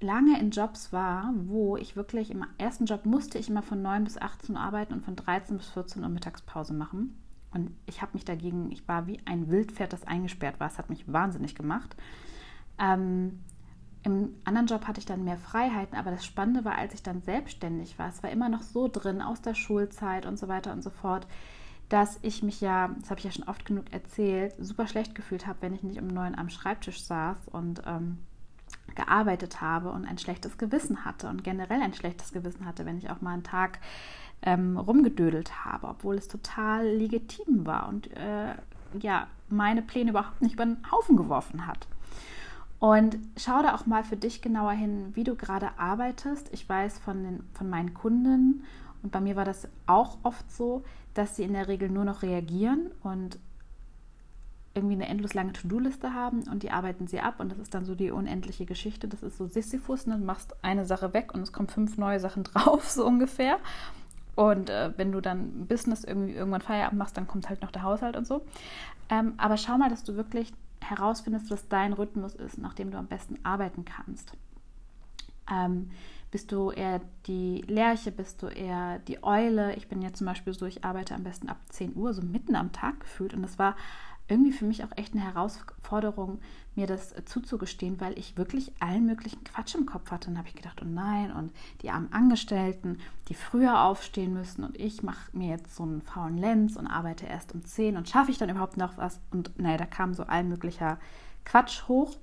lange 0.00 0.38
in 0.38 0.50
Jobs 0.50 0.92
war, 0.92 1.32
wo 1.34 1.76
ich 1.76 1.96
wirklich 1.96 2.30
im 2.30 2.44
ersten 2.58 2.84
Job 2.84 3.06
musste 3.06 3.38
ich 3.38 3.48
immer 3.48 3.62
von 3.62 3.82
9 3.82 4.04
bis 4.04 4.18
18 4.18 4.54
Uhr 4.54 4.60
arbeiten 4.60 4.92
und 4.92 5.04
von 5.04 5.16
13 5.16 5.56
bis 5.56 5.68
14 5.68 6.02
Uhr 6.02 6.08
Mittagspause 6.08 6.74
machen. 6.74 7.18
Und 7.52 7.70
ich 7.86 8.02
habe 8.02 8.12
mich 8.14 8.24
dagegen, 8.24 8.70
ich 8.70 8.86
war 8.86 9.06
wie 9.06 9.20
ein 9.24 9.48
Wildpferd, 9.48 9.92
das 9.92 10.06
eingesperrt 10.06 10.60
war. 10.60 10.66
Es 10.66 10.78
hat 10.78 10.90
mich 10.90 11.10
wahnsinnig 11.10 11.54
gemacht. 11.54 11.96
Ähm, 12.78 13.40
Im 14.02 14.34
anderen 14.44 14.66
Job 14.66 14.86
hatte 14.86 14.98
ich 14.98 15.06
dann 15.06 15.24
mehr 15.24 15.38
Freiheiten, 15.38 15.96
aber 15.96 16.10
das 16.10 16.24
Spannende 16.24 16.64
war, 16.64 16.76
als 16.76 16.94
ich 16.94 17.02
dann 17.02 17.22
selbstständig 17.22 17.98
war, 17.98 18.08
es 18.08 18.22
war 18.22 18.30
immer 18.30 18.48
noch 18.48 18.62
so 18.62 18.88
drin 18.88 19.22
aus 19.22 19.40
der 19.40 19.54
Schulzeit 19.54 20.26
und 20.26 20.38
so 20.38 20.48
weiter 20.48 20.72
und 20.72 20.82
so 20.82 20.90
fort 20.90 21.26
dass 21.94 22.18
ich 22.22 22.42
mich 22.42 22.60
ja, 22.60 22.90
das 22.98 23.08
habe 23.08 23.20
ich 23.20 23.24
ja 23.24 23.30
schon 23.30 23.44
oft 23.44 23.64
genug 23.64 23.84
erzählt, 23.92 24.52
super 24.58 24.88
schlecht 24.88 25.14
gefühlt 25.14 25.46
habe, 25.46 25.62
wenn 25.62 25.74
ich 25.74 25.84
nicht 25.84 26.02
um 26.02 26.08
neun 26.08 26.34
am 26.34 26.48
Schreibtisch 26.50 27.04
saß 27.04 27.36
und 27.52 27.82
ähm, 27.86 28.18
gearbeitet 28.96 29.60
habe 29.60 29.92
und 29.92 30.04
ein 30.04 30.18
schlechtes 30.18 30.58
Gewissen 30.58 31.04
hatte 31.04 31.28
und 31.28 31.44
generell 31.44 31.80
ein 31.80 31.94
schlechtes 31.94 32.32
Gewissen 32.32 32.66
hatte, 32.66 32.84
wenn 32.84 32.98
ich 32.98 33.10
auch 33.10 33.20
mal 33.20 33.34
einen 33.34 33.44
Tag 33.44 33.78
ähm, 34.42 34.76
rumgedödelt 34.76 35.64
habe, 35.64 35.86
obwohl 35.86 36.16
es 36.16 36.26
total 36.26 36.84
legitim 36.84 37.64
war 37.64 37.88
und 37.88 38.08
äh, 38.16 38.54
ja, 39.00 39.28
meine 39.48 39.80
Pläne 39.80 40.10
überhaupt 40.10 40.42
nicht 40.42 40.54
über 40.54 40.66
den 40.66 40.78
Haufen 40.90 41.16
geworfen 41.16 41.64
hat. 41.64 41.86
Und 42.80 43.18
schau 43.36 43.62
da 43.62 43.76
auch 43.76 43.86
mal 43.86 44.02
für 44.02 44.16
dich 44.16 44.42
genauer 44.42 44.72
hin, 44.72 45.12
wie 45.14 45.22
du 45.22 45.36
gerade 45.36 45.78
arbeitest. 45.78 46.52
Ich 46.52 46.68
weiß 46.68 46.98
von, 46.98 47.22
den, 47.22 47.44
von 47.52 47.70
meinen 47.70 47.94
Kunden 47.94 48.64
und 49.04 49.12
bei 49.12 49.20
mir 49.20 49.36
war 49.36 49.44
das 49.44 49.68
auch 49.86 50.18
oft 50.22 50.50
so, 50.50 50.82
dass 51.12 51.36
sie 51.36 51.44
in 51.44 51.52
der 51.52 51.68
Regel 51.68 51.90
nur 51.90 52.04
noch 52.04 52.22
reagieren 52.22 52.90
und 53.02 53.38
irgendwie 54.74 54.94
eine 54.94 55.06
endlos 55.06 55.34
lange 55.34 55.52
To-Do-Liste 55.52 56.14
haben 56.14 56.42
und 56.50 56.62
die 56.62 56.70
arbeiten 56.70 57.06
sie 57.06 57.20
ab 57.20 57.38
und 57.38 57.52
das 57.52 57.58
ist 57.58 57.74
dann 57.74 57.84
so 57.84 57.94
die 57.94 58.10
unendliche 58.10 58.66
Geschichte. 58.66 59.06
Das 59.06 59.22
ist 59.22 59.36
so 59.36 59.46
Sisyphus, 59.46 60.06
ne? 60.06 60.18
du 60.18 60.24
machst 60.24 60.56
eine 60.64 60.86
Sache 60.86 61.12
weg 61.12 61.32
und 61.34 61.42
es 61.42 61.52
kommen 61.52 61.68
fünf 61.68 61.96
neue 61.96 62.18
Sachen 62.18 62.42
drauf, 62.44 62.88
so 62.88 63.06
ungefähr. 63.06 63.58
Und 64.34 64.70
äh, 64.70 64.92
wenn 64.96 65.12
du 65.12 65.20
dann 65.20 65.66
Business 65.66 66.02
irgendwie 66.02 66.32
irgendwann 66.32 66.62
Feierabend 66.62 66.98
machst, 66.98 67.16
dann 67.16 67.28
kommt 67.28 67.48
halt 67.48 67.62
noch 67.62 67.70
der 67.70 67.82
Haushalt 67.82 68.16
und 68.16 68.26
so. 68.26 68.44
Ähm, 69.10 69.34
aber 69.36 69.58
schau 69.58 69.78
mal, 69.78 69.90
dass 69.90 70.02
du 70.02 70.16
wirklich 70.16 70.52
herausfindest, 70.80 71.50
was 71.50 71.68
dein 71.68 71.92
Rhythmus 71.92 72.34
ist, 72.34 72.58
nach 72.58 72.74
dem 72.74 72.90
du 72.90 72.98
am 72.98 73.06
besten 73.06 73.38
arbeiten 73.44 73.84
kannst. 73.84 74.32
Ähm, 75.48 75.90
bist 76.34 76.50
du 76.50 76.72
eher 76.72 77.00
die 77.28 77.62
Lerche? 77.68 78.10
Bist 78.10 78.42
du 78.42 78.48
eher 78.48 78.98
die 78.98 79.22
Eule? 79.22 79.76
Ich 79.76 79.86
bin 79.86 80.02
ja 80.02 80.12
zum 80.12 80.26
Beispiel 80.26 80.52
so, 80.52 80.66
ich 80.66 80.82
arbeite 80.82 81.14
am 81.14 81.22
besten 81.22 81.48
ab 81.48 81.58
10 81.68 81.94
Uhr, 81.94 82.12
so 82.12 82.22
mitten 82.22 82.56
am 82.56 82.72
Tag 82.72 82.98
gefühlt. 82.98 83.34
Und 83.34 83.42
das 83.42 83.56
war 83.60 83.76
irgendwie 84.26 84.50
für 84.50 84.64
mich 84.64 84.82
auch 84.82 84.90
echt 84.96 85.14
eine 85.14 85.22
Herausforderung, 85.22 86.40
mir 86.74 86.88
das 86.88 87.14
zuzugestehen, 87.26 88.00
weil 88.00 88.18
ich 88.18 88.36
wirklich 88.36 88.72
allen 88.80 89.06
möglichen 89.06 89.44
Quatsch 89.44 89.76
im 89.76 89.86
Kopf 89.86 90.10
hatte. 90.10 90.26
Dann 90.26 90.36
habe 90.36 90.48
ich 90.48 90.56
gedacht, 90.56 90.80
oh 90.82 90.88
nein, 90.88 91.30
und 91.30 91.52
die 91.82 91.90
armen 91.90 92.12
Angestellten, 92.12 92.98
die 93.28 93.34
früher 93.34 93.84
aufstehen 93.84 94.34
müssen 94.34 94.64
und 94.64 94.76
ich 94.76 95.04
mache 95.04 95.36
mir 95.36 95.50
jetzt 95.50 95.76
so 95.76 95.84
einen 95.84 96.02
faulen 96.02 96.36
Lenz 96.36 96.74
und 96.74 96.88
arbeite 96.88 97.26
erst 97.26 97.54
um 97.54 97.64
10 97.64 97.96
und 97.96 98.08
schaffe 98.08 98.32
ich 98.32 98.38
dann 98.38 98.50
überhaupt 98.50 98.76
noch 98.76 98.96
was? 98.96 99.20
Und 99.30 99.56
naja, 99.56 99.76
da 99.76 99.86
kam 99.86 100.14
so 100.14 100.24
all 100.24 100.42
möglicher 100.42 100.98
Quatsch 101.44 101.86
hoch. 101.86 102.16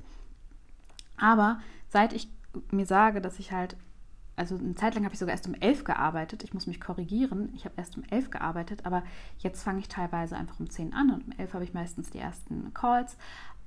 Aber 1.16 1.62
seit 1.88 2.12
ich 2.12 2.28
mir 2.72 2.86
sage, 2.86 3.22
dass 3.22 3.40
ich 3.40 3.54
halt 3.54 3.78
also 4.42 4.58
eine 4.58 4.76
Zeit 4.76 4.96
lang 4.96 5.06
habe 5.06 5.14
ich 5.14 5.20
sogar 5.20 5.34
erst 5.34 5.48
um 5.48 5.54
elf 5.54 5.84
gearbeitet. 5.86 6.44
Ich 6.44 6.54
muss 6.54 6.68
mich 6.68 6.82
korrigieren. 6.82 7.50
Ich 7.56 7.64
habe 7.66 7.76
erst 7.78 7.96
um 7.96 8.04
elf 8.10 8.30
gearbeitet, 8.30 8.86
aber 8.86 9.04
jetzt 9.40 9.64
fange 9.64 9.80
ich 9.80 9.88
teilweise 9.88 10.36
einfach 10.36 10.60
um 10.60 10.70
zehn 10.70 10.94
an 10.94 11.12
und 11.12 11.28
um 11.28 11.32
elf 11.38 11.54
habe 11.54 11.64
ich 11.64 11.74
meistens 11.74 12.10
die 12.10 12.20
ersten 12.20 12.74
Calls. 12.74 13.16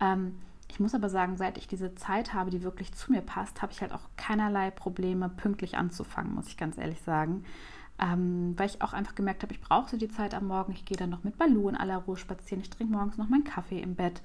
Ähm, 0.00 0.38
ich 0.68 0.80
muss 0.80 0.94
aber 0.94 1.08
sagen, 1.08 1.36
seit 1.36 1.56
ich 1.58 1.68
diese 1.68 1.94
Zeit 1.94 2.34
habe, 2.34 2.50
die 2.50 2.62
wirklich 2.62 2.92
zu 2.92 3.12
mir 3.12 3.22
passt, 3.22 3.62
habe 3.62 3.72
ich 3.72 3.80
halt 3.80 3.92
auch 3.92 4.08
keinerlei 4.16 4.70
Probleme, 4.70 5.28
pünktlich 5.28 5.76
anzufangen, 5.76 6.34
muss 6.34 6.48
ich 6.48 6.56
ganz 6.56 6.76
ehrlich 6.78 7.00
sagen. 7.02 7.44
ähm, 7.98 8.54
weil 8.56 8.66
ich 8.66 8.82
auch 8.82 8.92
einfach 8.92 9.14
gemerkt 9.14 9.42
habe, 9.42 9.52
ich 9.54 9.60
brauche 9.60 9.88
so 9.90 9.96
die 9.96 10.08
Zeit 10.08 10.34
am 10.34 10.48
Morgen. 10.48 10.72
Ich 10.72 10.84
gehe 10.84 10.96
dann 10.96 11.10
noch 11.10 11.22
mit 11.24 11.38
Balu 11.38 11.68
in 11.68 11.76
aller 11.76 11.98
Ruhe 11.98 12.16
spazieren. 12.16 12.60
Ich 12.62 12.70
trinke 12.70 12.92
morgens 12.92 13.16
noch 13.18 13.28
meinen 13.28 13.44
Kaffee 13.44 13.80
im 13.80 13.94
Bett. 13.94 14.20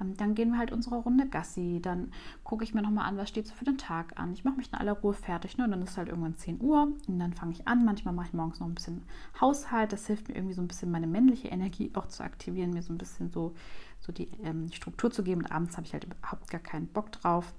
Ähm, 0.00 0.16
dann 0.16 0.34
gehen 0.34 0.52
wir 0.52 0.58
halt 0.58 0.72
unsere 0.72 0.96
Runde 0.96 1.28
Gassi. 1.28 1.80
Dann 1.82 2.12
gucke 2.44 2.64
ich 2.64 2.74
mir 2.74 2.82
nochmal 2.82 3.06
an, 3.06 3.16
was 3.16 3.28
steht 3.28 3.46
so 3.46 3.54
für 3.54 3.64
den 3.64 3.78
Tag 3.78 4.18
an. 4.18 4.32
Ich 4.32 4.44
mache 4.44 4.56
mich 4.56 4.72
in 4.72 4.78
aller 4.78 4.92
Ruhe 4.92 5.14
fertig. 5.14 5.58
Ne? 5.58 5.64
Und 5.64 5.70
dann 5.70 5.82
ist 5.82 5.96
halt 5.96 6.08
irgendwann 6.08 6.36
10 6.36 6.60
Uhr. 6.60 6.92
Und 7.06 7.18
dann 7.18 7.32
fange 7.32 7.52
ich 7.52 7.66
an. 7.68 7.84
Manchmal 7.84 8.14
mache 8.14 8.28
ich 8.28 8.32
morgens 8.32 8.60
noch 8.60 8.66
ein 8.66 8.74
bisschen 8.74 9.02
Haushalt. 9.40 9.92
Das 9.92 10.06
hilft 10.06 10.28
mir 10.28 10.34
irgendwie 10.34 10.54
so 10.54 10.62
ein 10.62 10.68
bisschen 10.68 10.90
meine 10.90 11.06
männliche 11.06 11.48
Energie 11.48 11.90
auch 11.94 12.06
zu 12.06 12.22
aktivieren, 12.22 12.70
mir 12.70 12.82
so 12.82 12.92
ein 12.92 12.98
bisschen 12.98 13.30
so, 13.30 13.54
so 14.00 14.12
die 14.12 14.28
ähm, 14.42 14.70
Struktur 14.72 15.10
zu 15.10 15.22
geben. 15.22 15.42
Und 15.42 15.52
abends 15.52 15.76
habe 15.76 15.86
ich 15.86 15.92
halt 15.92 16.04
überhaupt 16.04 16.50
gar 16.50 16.60
keinen 16.60 16.86
Bock 16.86 17.12
drauf. 17.12 17.52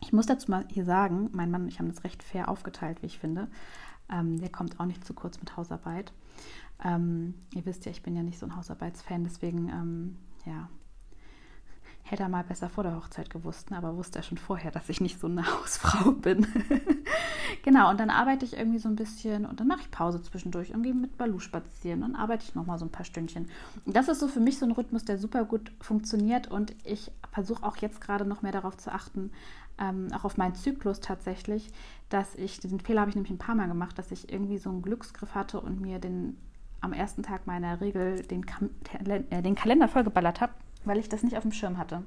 Ich 0.00 0.12
muss 0.12 0.26
dazu 0.26 0.50
mal 0.50 0.66
hier 0.70 0.84
sagen, 0.84 1.30
mein 1.32 1.50
Mann 1.50 1.62
und 1.62 1.68
ich 1.68 1.78
haben 1.78 1.88
das 1.88 2.04
recht 2.04 2.22
fair 2.22 2.48
aufgeteilt, 2.48 3.02
wie 3.02 3.06
ich 3.06 3.18
finde. 3.18 3.48
Ähm, 4.08 4.38
der 4.38 4.50
kommt 4.50 4.78
auch 4.78 4.86
nicht 4.86 5.04
zu 5.04 5.14
kurz 5.14 5.40
mit 5.40 5.56
Hausarbeit. 5.56 6.12
Ähm, 6.84 7.34
ihr 7.54 7.64
wisst 7.64 7.86
ja, 7.86 7.90
ich 7.90 8.02
bin 8.02 8.14
ja 8.14 8.22
nicht 8.22 8.38
so 8.38 8.46
ein 8.46 8.54
Hausarbeitsfan, 8.54 9.24
deswegen, 9.24 9.68
ähm, 9.68 10.16
ja, 10.44 10.68
hätte 12.10 12.22
er 12.22 12.28
mal 12.28 12.44
besser 12.44 12.68
vor 12.68 12.84
der 12.84 12.96
Hochzeit 12.96 13.30
gewusst, 13.30 13.70
ne? 13.70 13.76
aber 13.76 13.96
wusste 13.96 14.20
er 14.20 14.22
schon 14.22 14.38
vorher, 14.38 14.70
dass 14.70 14.88
ich 14.88 15.00
nicht 15.00 15.18
so 15.18 15.26
eine 15.26 15.44
Hausfrau 15.60 16.12
bin. 16.12 16.46
genau, 17.64 17.90
und 17.90 17.98
dann 17.98 18.10
arbeite 18.10 18.44
ich 18.44 18.56
irgendwie 18.56 18.78
so 18.78 18.88
ein 18.88 18.96
bisschen 18.96 19.44
und 19.44 19.60
dann 19.60 19.66
mache 19.66 19.80
ich 19.80 19.90
Pause 19.90 20.22
zwischendurch 20.22 20.72
und 20.72 20.82
gehe 20.82 20.94
mit 20.94 21.18
Balu 21.18 21.40
spazieren 21.40 22.02
und 22.02 22.14
arbeite 22.14 22.44
ich 22.44 22.54
nochmal 22.54 22.78
so 22.78 22.84
ein 22.84 22.92
paar 22.92 23.04
Stündchen. 23.04 23.48
Das 23.86 24.08
ist 24.08 24.20
so 24.20 24.28
für 24.28 24.40
mich 24.40 24.58
so 24.58 24.66
ein 24.66 24.72
Rhythmus, 24.72 25.04
der 25.04 25.18
super 25.18 25.44
gut 25.44 25.72
funktioniert 25.80 26.48
und 26.48 26.74
ich 26.84 27.10
versuche 27.32 27.64
auch 27.64 27.76
jetzt 27.78 28.00
gerade 28.00 28.24
noch 28.24 28.42
mehr 28.42 28.52
darauf 28.52 28.76
zu 28.76 28.92
achten, 28.92 29.32
ähm, 29.78 30.08
auch 30.14 30.24
auf 30.24 30.36
meinen 30.36 30.54
Zyklus 30.54 31.00
tatsächlich, 31.00 31.70
dass 32.08 32.34
ich, 32.36 32.60
diesen 32.60 32.80
Fehler 32.80 33.00
habe 33.00 33.10
ich 33.10 33.16
nämlich 33.16 33.32
ein 33.32 33.38
paar 33.38 33.54
Mal 33.54 33.68
gemacht, 33.68 33.98
dass 33.98 34.10
ich 34.10 34.32
irgendwie 34.32 34.58
so 34.58 34.70
einen 34.70 34.82
Glücksgriff 34.82 35.34
hatte 35.34 35.60
und 35.60 35.80
mir 35.80 35.98
den 35.98 36.36
am 36.80 36.92
ersten 36.92 37.22
Tag 37.22 37.46
meiner 37.46 37.80
Regel 37.80 38.22
den, 38.22 38.46
Kam 38.46 38.70
äh, 39.30 39.42
den 39.42 39.54
Kalender 39.54 39.88
vollgeballert 39.88 40.40
habe, 40.40 40.52
weil 40.86 40.98
ich 40.98 41.08
das 41.08 41.22
nicht 41.22 41.36
auf 41.36 41.42
dem 41.42 41.52
Schirm 41.52 41.78
hatte. 41.78 42.02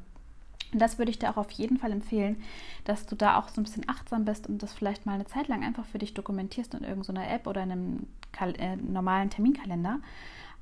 Und 0.71 0.79
das 0.79 0.97
würde 0.97 1.09
ich 1.09 1.19
dir 1.19 1.29
auch 1.31 1.37
auf 1.37 1.51
jeden 1.51 1.77
Fall 1.77 1.91
empfehlen, 1.91 2.41
dass 2.83 3.05
du 3.05 3.15
da 3.15 3.39
auch 3.39 3.49
so 3.49 3.59
ein 3.59 3.63
bisschen 3.63 3.89
achtsam 3.89 4.25
bist 4.25 4.47
und 4.47 4.61
das 4.61 4.73
vielleicht 4.73 5.05
mal 5.05 5.13
eine 5.13 5.25
Zeit 5.25 5.47
lang 5.47 5.63
einfach 5.63 5.85
für 5.85 5.97
dich 5.97 6.13
dokumentierst 6.13 6.73
in 6.75 6.83
irgendeiner 6.83 7.29
App 7.29 7.47
oder 7.47 7.63
in 7.63 7.71
einem 7.71 8.07
Kal 8.31 8.53
äh, 8.59 8.75
normalen 8.75 9.29
Terminkalender. 9.29 9.99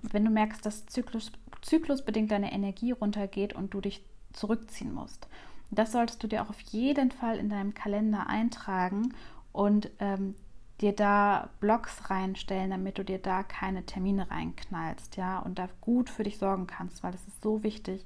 Wenn 0.01 0.23
du 0.23 0.31
merkst, 0.31 0.65
dass 0.65 0.85
Zyklus, 0.85 1.31
zyklusbedingt 1.61 2.31
deine 2.31 2.53
Energie 2.53 2.91
runtergeht 2.91 3.53
und 3.53 3.73
du 3.73 3.81
dich 3.81 4.01
zurückziehen 4.31 4.93
musst. 4.93 5.27
Das 5.71 5.91
solltest 5.91 6.23
du 6.23 6.27
dir 6.27 6.43
auch 6.43 6.49
auf 6.49 6.59
jeden 6.61 7.11
Fall 7.11 7.37
in 7.37 7.49
deinem 7.49 7.73
Kalender 7.73 8.27
eintragen 8.27 9.13
und 9.51 9.89
ähm, 9.99 10.35
dir 10.81 10.93
da 10.93 11.49
Blocks 11.59 12.09
reinstellen, 12.09 12.69
damit 12.69 12.97
du 12.97 13.03
dir 13.03 13.19
da 13.19 13.43
keine 13.43 13.85
Termine 13.85 14.29
reinknallst, 14.29 15.15
ja, 15.17 15.39
und 15.39 15.57
da 15.57 15.67
gut 15.81 16.09
für 16.09 16.23
dich 16.23 16.37
sorgen 16.37 16.67
kannst, 16.67 17.03
weil 17.03 17.13
es 17.13 17.27
ist 17.27 17.41
so 17.41 17.63
wichtig, 17.63 18.05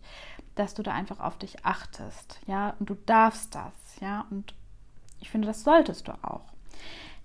dass 0.55 0.73
du 0.73 0.83
da 0.83 0.93
einfach 0.93 1.19
auf 1.19 1.37
dich 1.37 1.65
achtest, 1.65 2.39
ja, 2.47 2.75
und 2.79 2.89
du 2.89 2.95
darfst 3.05 3.55
das, 3.55 3.73
ja, 3.99 4.25
und 4.29 4.53
ich 5.19 5.29
finde, 5.29 5.47
das 5.47 5.63
solltest 5.63 6.07
du 6.07 6.13
auch. 6.23 6.51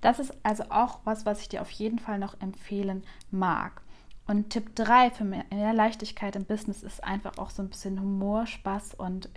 Das 0.01 0.19
ist 0.19 0.35
also 0.43 0.65
auch 0.69 1.01
was, 1.05 1.25
was 1.25 1.41
ich 1.41 1.49
dir 1.49 1.63
auf 1.63 1.71
jeden 1.71 1.99
Fall 1.99 2.19
noch 2.19 2.41
empfehlen 2.41 3.05
mag. 3.31 3.81
Und 4.27 4.51
Tipp 4.51 4.75
3 4.75 5.11
für 5.11 5.25
mehr 5.25 5.73
Leichtigkeit 5.73 6.37
im 6.37 6.45
Business 6.45 6.83
ist 6.83 7.03
einfach 7.03 7.39
auch 7.39 7.51
so 7.51 7.63
ein 7.63 7.69
bisschen 7.69 8.01
Humor, 8.01 8.47
Spaß 8.47 8.95
und 8.95 9.31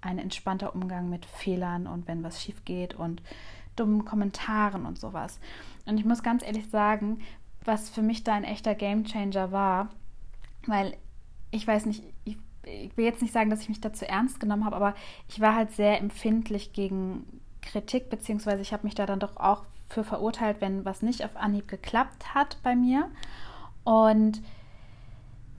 ein 0.00 0.18
entspannter 0.18 0.74
Umgang 0.74 1.08
mit 1.08 1.24
Fehlern 1.26 1.86
und 1.86 2.08
wenn 2.08 2.24
was 2.24 2.42
schief 2.42 2.64
geht 2.64 2.94
und 2.94 3.22
dummen 3.76 4.04
Kommentaren 4.04 4.86
und 4.86 4.98
sowas. 4.98 5.38
Und 5.86 5.98
ich 5.98 6.04
muss 6.04 6.22
ganz 6.22 6.42
ehrlich 6.42 6.68
sagen, 6.70 7.20
was 7.64 7.90
für 7.90 8.02
mich 8.02 8.24
da 8.24 8.34
ein 8.34 8.44
echter 8.44 8.74
Gamechanger 8.74 9.52
war, 9.52 9.88
weil 10.66 10.96
ich 11.50 11.66
weiß 11.66 11.86
nicht, 11.86 12.02
ich, 12.24 12.36
ich 12.64 12.96
will 12.96 13.04
jetzt 13.04 13.22
nicht 13.22 13.32
sagen, 13.32 13.50
dass 13.50 13.62
ich 13.62 13.68
mich 13.68 13.80
dazu 13.80 14.04
ernst 14.04 14.40
genommen 14.40 14.64
habe, 14.64 14.76
aber 14.76 14.94
ich 15.28 15.40
war 15.40 15.54
halt 15.54 15.72
sehr 15.72 16.00
empfindlich 16.00 16.72
gegen 16.72 17.40
Kritik, 17.60 18.10
beziehungsweise 18.10 18.62
ich 18.62 18.72
habe 18.72 18.84
mich 18.84 18.94
da 18.94 19.06
dann 19.06 19.20
doch 19.20 19.36
auch 19.36 19.64
für 19.88 20.04
verurteilt, 20.04 20.60
wenn 20.60 20.84
was 20.84 21.02
nicht 21.02 21.24
auf 21.24 21.36
Anhieb 21.36 21.68
geklappt 21.68 22.34
hat 22.34 22.58
bei 22.62 22.74
mir. 22.74 23.10
Und 23.84 24.42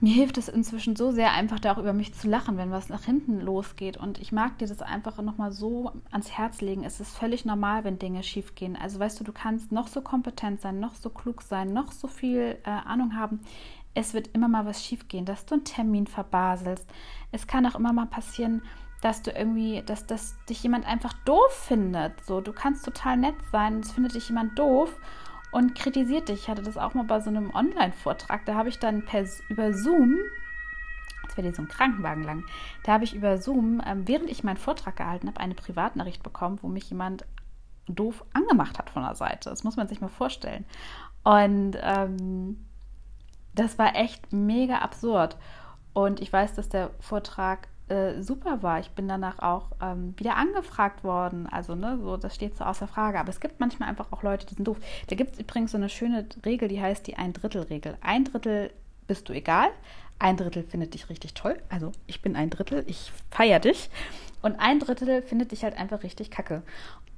mir 0.04 0.12
hilft 0.12 0.36
es 0.36 0.50
inzwischen 0.50 0.96
so 0.96 1.12
sehr, 1.12 1.32
einfach 1.32 1.58
da 1.58 1.72
auch 1.72 1.78
über 1.78 1.94
mich 1.94 2.12
zu 2.12 2.28
lachen, 2.28 2.58
wenn 2.58 2.70
was 2.70 2.90
nach 2.90 3.04
hinten 3.04 3.40
losgeht. 3.40 3.96
Und 3.96 4.18
ich 4.18 4.32
mag 4.32 4.58
dir 4.58 4.68
das 4.68 4.82
einfach 4.82 5.16
nochmal 5.22 5.50
so 5.50 5.92
ans 6.10 6.30
Herz 6.30 6.60
legen. 6.60 6.84
Es 6.84 7.00
ist 7.00 7.16
völlig 7.16 7.46
normal, 7.46 7.84
wenn 7.84 7.98
Dinge 7.98 8.22
schief 8.22 8.54
gehen. 8.54 8.76
Also 8.76 9.00
weißt 9.00 9.18
du, 9.18 9.24
du 9.24 9.32
kannst 9.32 9.72
noch 9.72 9.88
so 9.88 10.02
kompetent 10.02 10.60
sein, 10.60 10.78
noch 10.78 10.94
so 10.94 11.08
klug 11.08 11.40
sein, 11.40 11.72
noch 11.72 11.90
so 11.90 12.06
viel 12.06 12.58
äh, 12.64 12.68
Ahnung 12.70 13.16
haben. 13.16 13.40
Es 13.94 14.12
wird 14.12 14.28
immer 14.34 14.46
mal 14.46 14.66
was 14.66 14.84
schief 14.84 15.08
gehen, 15.08 15.24
dass 15.24 15.46
du 15.46 15.54
einen 15.54 15.64
Termin 15.64 16.06
verbaselst. 16.06 16.86
Es 17.32 17.46
kann 17.46 17.64
auch 17.64 17.76
immer 17.76 17.94
mal 17.94 18.06
passieren, 18.06 18.60
dass 19.00 19.22
du 19.22 19.30
irgendwie, 19.30 19.82
dass, 19.86 20.04
dass 20.04 20.36
dich 20.50 20.62
jemand 20.62 20.86
einfach 20.86 21.14
doof 21.24 21.50
findet. 21.50 22.22
So, 22.26 22.42
du 22.42 22.52
kannst 22.52 22.84
total 22.84 23.16
nett 23.16 23.36
sein, 23.52 23.80
es 23.80 23.92
findet 23.92 24.16
dich 24.16 24.28
jemand 24.28 24.58
doof 24.58 24.94
und 25.54 25.76
kritisiert 25.76 26.28
dich. 26.28 26.40
Ich 26.40 26.48
hatte 26.48 26.62
das 26.62 26.76
auch 26.76 26.94
mal 26.94 27.04
bei 27.04 27.20
so 27.20 27.30
einem 27.30 27.54
Online-Vortrag. 27.54 28.44
Da 28.44 28.56
habe 28.56 28.68
ich 28.68 28.80
dann 28.80 29.04
per, 29.04 29.24
über 29.48 29.72
Zoom, 29.72 30.16
jetzt 31.22 31.36
wäre 31.36 31.54
so 31.54 31.62
ein 31.62 31.68
Krankenwagen 31.68 32.24
lang, 32.24 32.44
da 32.82 32.92
habe 32.92 33.04
ich 33.04 33.14
über 33.14 33.38
Zoom, 33.38 33.80
ähm, 33.86 34.08
während 34.08 34.28
ich 34.28 34.42
meinen 34.42 34.56
Vortrag 34.56 34.96
gehalten 34.96 35.28
habe, 35.28 35.38
eine 35.38 35.54
Privatnachricht 35.54 36.24
bekommen, 36.24 36.58
wo 36.60 36.66
mich 36.66 36.90
jemand 36.90 37.24
doof 37.86 38.24
angemacht 38.32 38.80
hat 38.80 38.90
von 38.90 39.04
der 39.04 39.14
Seite. 39.14 39.48
Das 39.48 39.62
muss 39.62 39.76
man 39.76 39.86
sich 39.86 40.00
mal 40.00 40.08
vorstellen. 40.08 40.64
Und 41.22 41.78
ähm, 41.80 42.66
das 43.54 43.78
war 43.78 43.94
echt 43.94 44.32
mega 44.32 44.78
absurd. 44.78 45.36
Und 45.92 46.20
ich 46.20 46.32
weiß, 46.32 46.54
dass 46.56 46.68
der 46.68 46.90
Vortrag 46.98 47.68
äh, 47.88 48.22
super 48.22 48.62
war. 48.62 48.80
Ich 48.80 48.90
bin 48.90 49.08
danach 49.08 49.40
auch 49.40 49.72
ähm, 49.82 50.14
wieder 50.16 50.36
angefragt 50.36 51.04
worden. 51.04 51.46
Also, 51.46 51.74
ne, 51.74 51.98
so, 52.00 52.16
das 52.16 52.34
steht 52.34 52.56
so 52.56 52.64
außer 52.64 52.86
Frage. 52.86 53.20
Aber 53.20 53.28
es 53.28 53.40
gibt 53.40 53.60
manchmal 53.60 53.88
einfach 53.88 54.10
auch 54.10 54.22
Leute, 54.22 54.46
die 54.46 54.54
sind 54.54 54.66
doof. 54.66 54.78
Da 55.08 55.16
gibt 55.16 55.34
es 55.34 55.40
übrigens 55.40 55.72
so 55.72 55.76
eine 55.76 55.88
schöne 55.88 56.26
Regel, 56.44 56.68
die 56.68 56.80
heißt 56.80 57.06
die 57.06 57.16
Ein-Drittel-Regel. 57.16 57.98
Ein 58.00 58.24
Drittel 58.24 58.70
bist 59.06 59.28
du 59.28 59.34
egal, 59.34 59.68
ein 60.18 60.36
Drittel 60.36 60.62
findet 60.62 60.94
dich 60.94 61.10
richtig 61.10 61.34
toll. 61.34 61.60
Also, 61.68 61.92
ich 62.06 62.22
bin 62.22 62.36
ein 62.36 62.48
Drittel, 62.48 62.84
ich 62.86 63.12
feiere 63.30 63.60
dich. 63.60 63.90
Und 64.40 64.58
ein 64.60 64.78
Drittel 64.78 65.22
findet 65.22 65.52
dich 65.52 65.64
halt 65.64 65.76
einfach 65.76 66.02
richtig 66.02 66.30
kacke. 66.30 66.62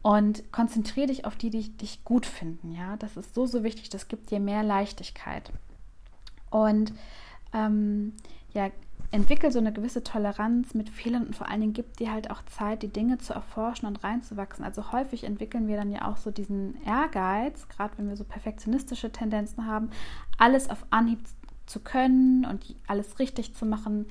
Und 0.02 0.52
konzentriere 0.52 1.08
dich 1.08 1.24
auf 1.24 1.36
die, 1.36 1.50
die 1.50 1.76
dich 1.76 2.04
gut 2.04 2.26
finden. 2.26 2.72
Ja, 2.72 2.96
das 2.96 3.16
ist 3.16 3.34
so, 3.34 3.46
so 3.46 3.62
wichtig. 3.62 3.88
Das 3.90 4.08
gibt 4.08 4.30
dir 4.30 4.40
mehr 4.40 4.62
Leichtigkeit. 4.62 5.52
Und 6.50 6.92
ähm, 7.52 8.14
ja, 8.52 8.70
entwickel 9.16 9.50
so 9.50 9.58
eine 9.58 9.72
gewisse 9.72 10.04
Toleranz 10.04 10.74
mit 10.74 10.90
Fehlern 10.90 11.26
und 11.26 11.34
vor 11.34 11.48
allen 11.48 11.62
Dingen 11.62 11.72
gibt 11.72 12.00
dir 12.00 12.12
halt 12.12 12.30
auch 12.30 12.42
Zeit, 12.44 12.82
die 12.82 12.92
Dinge 12.92 13.16
zu 13.16 13.32
erforschen 13.32 13.88
und 13.88 14.04
reinzuwachsen. 14.04 14.62
Also 14.62 14.92
häufig 14.92 15.24
entwickeln 15.24 15.68
wir 15.68 15.76
dann 15.76 15.90
ja 15.90 16.06
auch 16.06 16.18
so 16.18 16.30
diesen 16.30 16.76
Ehrgeiz, 16.84 17.66
gerade 17.68 17.96
wenn 17.96 18.08
wir 18.08 18.16
so 18.16 18.24
perfektionistische 18.24 19.10
Tendenzen 19.10 19.66
haben, 19.66 19.88
alles 20.36 20.68
auf 20.68 20.84
Anhieb 20.90 21.20
zu 21.64 21.80
können 21.80 22.44
und 22.44 22.76
alles 22.86 23.18
richtig 23.18 23.54
zu 23.54 23.64
machen 23.64 24.06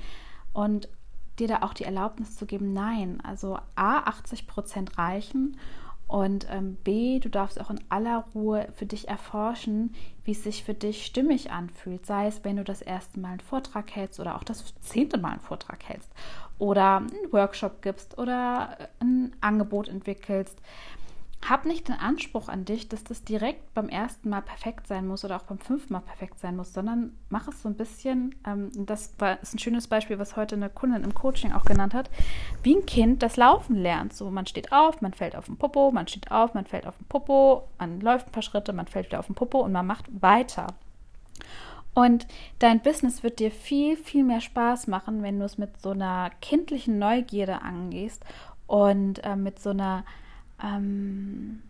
und 0.53 0.89
dir 1.38 1.47
da 1.47 1.62
auch 1.62 1.74
die 1.74 1.83
Erlaubnis 1.83 2.35
zu 2.35 2.47
geben, 2.47 2.74
nein, 2.74 3.21
also 3.21 3.59
A, 3.75 4.00
80 4.00 4.47
Prozent 4.47 4.97
reichen 4.97 5.57
und 6.07 6.47
ähm, 6.51 6.75
B, 6.83 7.19
du 7.19 7.29
darfst 7.29 7.59
auch 7.59 7.71
in 7.71 7.79
aller 7.89 8.25
Ruhe 8.35 8.67
für 8.75 8.85
dich 8.85 9.07
erforschen, 9.07 9.95
wie 10.24 10.31
es 10.31 10.43
sich 10.43 10.63
für 10.63 10.75
dich 10.75 11.05
stimmig 11.05 11.51
anfühlt. 11.51 12.05
Sei 12.05 12.27
es, 12.27 12.43
wenn 12.43 12.57
du 12.57 12.63
das 12.63 12.81
erste 12.81 13.19
Mal 13.19 13.29
einen 13.29 13.39
Vortrag 13.39 13.95
hältst 13.95 14.19
oder 14.19 14.35
auch 14.35 14.43
das 14.43 14.75
zehnte 14.81 15.17
Mal 15.17 15.31
einen 15.31 15.39
Vortrag 15.39 15.83
hältst 15.88 16.12
oder 16.59 16.97
einen 16.97 17.31
Workshop 17.31 17.81
gibst 17.81 18.17
oder 18.19 18.77
ein 19.00 19.35
Angebot 19.41 19.88
entwickelst. 19.88 20.62
Hab 21.48 21.65
nicht 21.65 21.88
den 21.89 21.96
Anspruch 21.96 22.50
an 22.50 22.65
dich, 22.65 22.89
dass 22.89 23.04
das 23.04 23.24
direkt 23.24 23.74
beim 23.75 23.88
ersten 23.88 24.30
Mal 24.30 24.42
perfekt 24.42 24.88
sein 24.88 25.06
muss 25.06 25.24
oder 25.24 25.36
auch 25.36 25.44
beim 25.44 25.60
fünften 25.60 25.94
Mal 25.94 26.00
perfekt 26.00 26.39
sein 26.39 26.56
muss, 26.56 26.74
sondern 26.74 27.15
mach 27.30 27.48
es 27.48 27.62
so 27.62 27.70
ein 27.70 27.75
bisschen, 27.75 28.34
ähm, 28.48 28.72
das 28.74 29.13
war, 29.20 29.39
ist 29.42 29.54
ein 29.54 29.60
schönes 29.60 29.88
Beispiel, 29.88 30.18
was 30.18 30.36
heute 30.36 30.56
eine 30.56 30.72
Kundin 30.72 31.04
im 31.04 31.13
Coaching 31.13 31.54
auch 31.54 31.65
genannt 31.65 31.94
hat, 31.94 32.10
wie 32.63 32.75
ein 32.75 32.88
Kind 32.88 33.22
das 33.22 33.38
Laufen 33.38 33.75
lernt. 33.75 34.13
So, 34.13 34.32
man 34.32 34.48
steht 34.48 34.72
auf, 34.72 35.01
man 35.01 35.13
fällt 35.13 35.36
auf 35.36 35.46
den 35.46 35.58
Popo, 35.58 35.92
man 35.92 36.08
steht 36.08 36.32
auf, 36.32 36.56
man 36.56 36.65
fällt 36.65 36.88
auf 36.88 36.98
den 36.98 37.06
Popo, 37.06 37.68
man 37.77 38.00
läuft 38.01 38.27
ein 38.27 38.32
paar 38.32 38.42
Schritte, 38.42 38.74
man 38.74 38.88
fällt 38.88 39.08
wieder 39.08 39.20
auf 39.20 39.27
den 39.27 39.36
Popo 39.36 39.60
und 39.60 39.72
man 39.72 39.86
macht 39.86 40.06
weiter. 40.22 40.68
Und 41.96 42.27
dein 42.60 42.82
Business 42.82 43.24
wird 43.24 43.39
dir 43.39 43.51
viel, 43.51 43.96
viel 43.96 44.24
mehr 44.24 44.42
Spaß 44.42 44.88
machen, 44.88 45.24
wenn 45.24 45.39
du 45.39 45.46
es 45.46 45.58
mit 45.58 45.82
so 45.82 45.92
einer 45.92 46.30
kindlichen 46.42 47.00
Neugierde 47.00 47.62
angehst 47.62 48.24
und 48.68 49.24
äh, 49.24 49.36
mit 49.36 49.60
so 49.60 49.70
einer 49.70 50.04
ähm, 50.65 51.62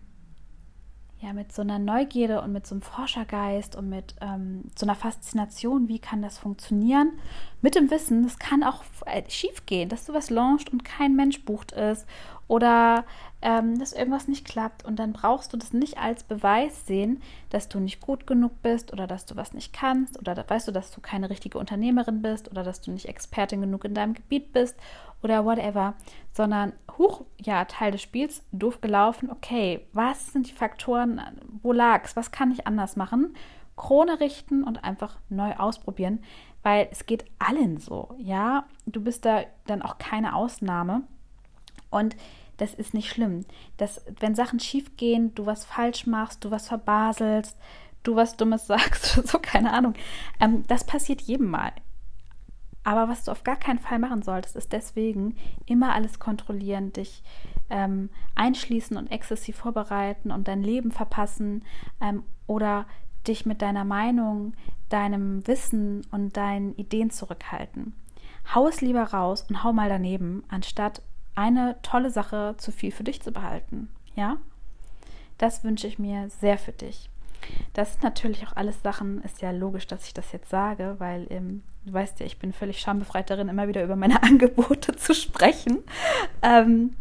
ja, 1.22 1.34
mit 1.34 1.54
so 1.54 1.62
einer 1.62 1.80
Neugierde 1.80 2.42
und 2.42 2.52
mit 2.52 2.68
so 2.68 2.75
einem 2.75 2.82
Forschergeist 2.82 3.75
und 3.75 3.90
mit 3.90 4.16
ähm, 4.22 4.66
so 4.75 4.86
einer 4.86 4.96
Faszination, 4.96 5.88
wie 5.88 6.00
kann 6.00 6.22
das 6.22 6.38
funktionieren, 6.38 7.14
mit 7.62 7.75
dem 7.75 7.90
Wissen, 7.90 8.25
es 8.25 8.38
kann 8.38 8.64
auch 8.64 8.84
äh, 9.06 9.24
schief 9.28 9.66
gehen, 9.66 9.90
dass 9.90 10.06
du 10.06 10.14
was 10.14 10.30
launchst 10.30 10.72
und 10.72 10.84
kein 10.84 11.16
Mensch 11.16 11.44
bucht 11.46 11.72
ist 11.72 12.06
oder 12.48 13.06
ähm, 13.42 13.80
dass 13.80 13.94
irgendwas 13.94 14.28
nicht 14.28 14.46
klappt. 14.46 14.86
Und 14.86 14.98
dann 14.98 15.14
brauchst 15.14 15.52
du 15.52 15.58
das 15.58 15.74
nicht 15.74 15.98
als 15.98 16.24
Beweis 16.24 16.86
sehen, 16.86 17.22
dass 17.50 17.70
du 17.70 17.80
nicht 17.80 18.02
gut 18.02 18.28
genug 18.28 18.62
bist 18.62 18.94
oder 18.94 19.08
dass 19.08 19.25
du 19.25 19.36
was 19.36 19.54
nicht 19.54 19.74
kannst 19.74 20.20
oder 20.20 20.38
weißt 20.48 20.68
du, 20.68 20.72
dass 20.72 20.92
du 20.92 21.02
keine 21.02 21.30
richtige 21.30 21.58
Unternehmerin 21.58 22.22
bist 22.22 22.52
oder 22.52 22.64
dass 22.64 22.82
du 22.82 22.92
nicht 22.92 23.08
Expertin 23.08 23.62
genug 23.62 23.86
in 23.86 23.96
deinem 23.96 24.14
Gebiet 24.14 24.54
bist 24.54 24.75
oder 25.25 25.44
whatever, 25.44 25.96
sondern 26.32 26.74
hoch, 26.98 27.25
ja, 27.41 27.65
Teil 27.65 27.91
des 27.91 28.01
Spiels, 28.01 28.44
doof 28.51 28.79
gelaufen, 28.79 29.29
okay, 29.29 29.86
was 29.91 30.32
sind 30.32 30.48
die 30.48 30.53
Faktoren, 30.53 31.22
wo 31.62 31.74
lag's, 31.74 32.15
was 32.15 32.32
kann 32.32 32.51
ich 32.51 32.65
anders 32.65 32.96
machen? 32.96 33.36
Krone 33.75 34.20
richten 34.22 34.63
und 34.63 34.86
einfach 34.86 35.17
neu 35.29 35.53
ausprobieren, 35.58 36.24
weil 36.63 36.88
es 36.91 37.05
geht 37.05 37.25
allen 37.39 37.77
so, 37.77 38.15
ja, 38.17 38.65
du 38.86 39.01
bist 39.01 39.25
da 39.25 39.44
dann 39.67 39.82
auch 39.82 39.98
keine 39.98 40.36
Ausnahme 40.36 41.01
und 41.89 42.15
das 42.58 42.74
ist 42.74 42.94
nicht 42.94 43.10
schlimm. 43.10 43.46
Das, 43.75 44.01
wenn 44.20 44.34
Sachen 44.34 44.62
schief 44.62 44.96
gehen, 44.96 45.36
du 45.36 45.46
was 45.46 45.65
falsch 45.65 46.08
machst, 46.08 46.46
du 46.46 46.51
was 46.51 46.70
verbaselst, 46.70 47.58
du 48.03 48.15
was 48.15 48.38
Dummes 48.38 48.67
sagst, 48.67 49.27
so, 49.27 49.39
keine 49.39 49.74
Ahnung. 49.74 49.94
Ähm, 50.39 50.63
das 50.67 50.86
passiert 50.86 51.22
jedem 51.22 51.50
Mal. 51.50 51.74
Aber 52.86 53.10
was 53.10 53.24
du 53.24 53.32
auf 53.32 53.44
gar 53.44 53.56
keinen 53.56 53.80
Fall 53.80 53.98
machen 53.98 54.22
solltest, 54.22 54.56
ist 54.56 54.72
deswegen 54.72 55.36
immer 55.65 55.94
alles 55.96 56.20
kontrollieren, 56.20 56.94
dich 56.94 57.24
ähm, 57.72 58.10
einschließen 58.36 58.96
und 58.96 59.12
exzessiv 59.12 59.58
vorbereiten 59.58 60.32
und 60.32 60.48
dein 60.48 60.62
Leben 60.62 60.92
verpassen 60.92 61.65
ähm, 62.00 62.24
oder 62.46 62.86
dich 63.27 63.48
mit 63.48 63.63
deiner 63.63 63.86
Meinung, 63.86 64.54
deinem 64.89 65.46
Wissen 65.48 66.06
und 66.12 66.38
deinen 66.38 66.75
Ideen 66.75 67.10
zurückhalten. 67.10 67.94
Hau 68.54 68.68
es 68.68 68.82
lieber 68.82 69.04
raus 69.04 69.48
und 69.50 69.63
hau 69.63 69.74
mal 69.74 69.89
daneben, 69.89 70.44
anstatt 70.48 71.01
eine 71.34 71.82
tolle 71.82 72.12
Sache 72.12 72.54
zu 72.60 72.72
viel 72.72 72.92
für 72.92 73.04
dich 73.04 73.20
zu 73.20 73.32
behalten. 73.32 73.89
Ja? 74.13 74.38
Das 75.39 75.63
wünsche 75.63 75.88
ich 75.88 75.98
mir 75.98 76.30
sehr 76.30 76.60
für 76.60 76.72
dich. 76.72 77.10
Das 77.74 77.94
sind 77.94 78.04
natürlich 78.04 78.46
auch 78.48 78.56
alles 78.56 78.82
Sachen, 78.82 79.22
ist 79.24 79.42
ja 79.42 79.51
logisch, 79.51 79.88
dass 79.88 80.06
ich 80.06 80.13
das 80.13 80.32
jetzt 80.32 80.50
sage, 80.50 80.96
weil 80.98 81.27
ähm, 81.30 81.63
du 81.86 81.94
weißt 81.94 82.20
ja, 82.20 82.25
ich 82.25 82.39
bin 82.39 82.54
völlig 82.54 82.80
schambefreit 82.80 83.30
darin, 83.30 83.50
immer 83.50 83.68
wieder 83.68 83.84
über 83.84 83.96
meine 83.96 84.22
Angebote 84.24 84.96
zu 84.96 85.13
sprechen. 85.13 85.80
Ähm, 86.42 86.96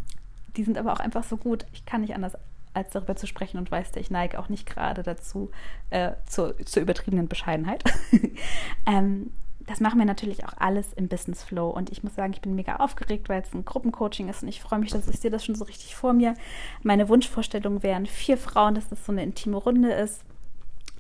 die 0.57 0.65
sind 0.65 0.79
aber 0.79 0.93
auch 0.93 1.01
einfach 1.01 1.25
so 1.25 1.37
gut. 1.37 1.67
Ich 1.73 1.85
kann 1.85 2.03
nicht 2.03 2.15
anders 2.15 2.37
als 2.75 2.91
darüber 2.91 3.17
zu 3.17 3.27
sprechen 3.27 3.59
und 3.59 3.71
weißt 3.71 3.95
ja, 3.95 4.01
ich 4.01 4.11
neige 4.11 4.39
auch 4.39 4.49
nicht 4.49 4.67
gerade 4.67 5.03
dazu 5.03 5.51
äh, 5.91 6.13
zur, 6.27 6.57
zur 6.65 6.83
übertriebenen 6.83 7.29
Bescheidenheit. 7.29 7.85
ähm, 8.87 9.31
das 9.67 9.81
machen 9.81 9.99
wir 9.99 10.07
natürlich 10.07 10.45
auch 10.45 10.55
alles 10.59 10.93
im 10.93 11.09
Business 11.09 11.43
Flow. 11.43 11.71
Und 11.71 11.91
ich 11.91 12.03
muss 12.03 12.15
sagen, 12.15 12.33
ich 12.33 12.41
bin 12.41 12.55
mega 12.55 12.77
aufgeregt, 12.77 13.29
weil 13.29 13.43
es 13.43 13.55
ein 13.55 13.65
Gruppencoaching 13.65 14.29
ist 14.29 14.43
und 14.43 14.49
ich 14.49 14.61
freue 14.61 14.79
mich, 14.79 14.91
dass 14.91 15.09
ich 15.09 15.21
sehe 15.21 15.31
das 15.31 15.45
schon 15.45 15.55
so 15.55 15.65
richtig 15.65 15.95
vor 15.97 16.13
mir. 16.13 16.35
Meine 16.83 17.09
Wunschvorstellung 17.09 17.83
wären 17.83 18.07
vier 18.07 18.37
Frauen, 18.37 18.75
dass 18.75 18.89
das 18.89 19.05
so 19.05 19.13
eine 19.13 19.23
intime 19.23 19.57
Runde 19.57 19.93
ist 19.93 20.25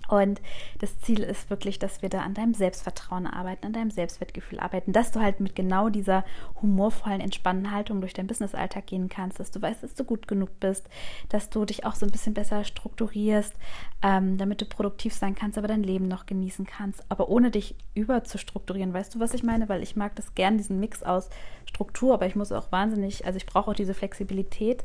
und 0.08 0.40
das 0.78 0.99
Ziel 1.00 1.20
ist 1.20 1.50
wirklich, 1.50 1.78
dass 1.78 2.02
wir 2.02 2.08
da 2.08 2.20
an 2.20 2.34
deinem 2.34 2.54
Selbstvertrauen 2.54 3.26
arbeiten, 3.26 3.66
an 3.66 3.73
deinem 3.73 3.90
Selbstwertgefühl 3.90 4.61
arbeiten, 4.61 4.92
dass 4.92 5.12
du 5.12 5.20
halt 5.20 5.40
mit 5.40 5.54
genau 5.54 5.88
dieser 5.88 6.25
humorvollen, 6.61 7.20
entspannten 7.20 7.70
Haltung 7.70 8.00
durch 8.00 8.14
deinen 8.14 8.26
Businessalltag 8.26 8.87
gehen 8.87 9.08
kannst, 9.08 9.40
dass 9.40 9.50
du 9.50 9.61
weißt, 9.61 9.82
dass 9.82 9.94
du 9.94 10.04
gut 10.04 10.28
genug 10.28 10.61
bist, 10.61 10.88
dass 11.28 11.50
du 11.50 11.64
dich 11.64 11.84
auch 11.84 11.94
so 11.94 12.06
ein 12.06 12.12
bisschen 12.12 12.34
besser 12.34 12.64
strukturierst, 12.64 13.54
ähm, 14.02 14.38
damit 14.38 14.61
du 14.61 14.66
produktiv 14.66 15.14
sein 15.14 15.34
kannst, 15.34 15.58
aber 15.58 15.68
dein 15.68 15.82
Leben 15.82 16.08
noch 16.08 16.26
genießen 16.26 16.66
kannst, 16.66 17.04
aber 17.08 17.28
ohne 17.28 17.50
dich 17.50 17.75
überzustrukturieren. 17.94 18.92
Weißt 18.92 19.14
du, 19.14 19.20
was 19.20 19.34
ich 19.34 19.42
meine? 19.42 19.68
Weil 19.68 19.82
ich 19.82 19.96
mag 19.96 20.14
das 20.16 20.34
gern, 20.34 20.58
diesen 20.58 20.80
Mix 20.80 21.02
aus 21.02 21.30
Struktur, 21.66 22.14
aber 22.14 22.26
ich 22.26 22.37
muss 22.37 22.52
auch 22.52 22.70
wahnsinnig, 22.73 23.26
also 23.26 23.37
ich 23.37 23.46
brauche 23.46 23.70
auch 23.70 23.75
diese 23.75 23.94
Flexibilität. 23.94 24.84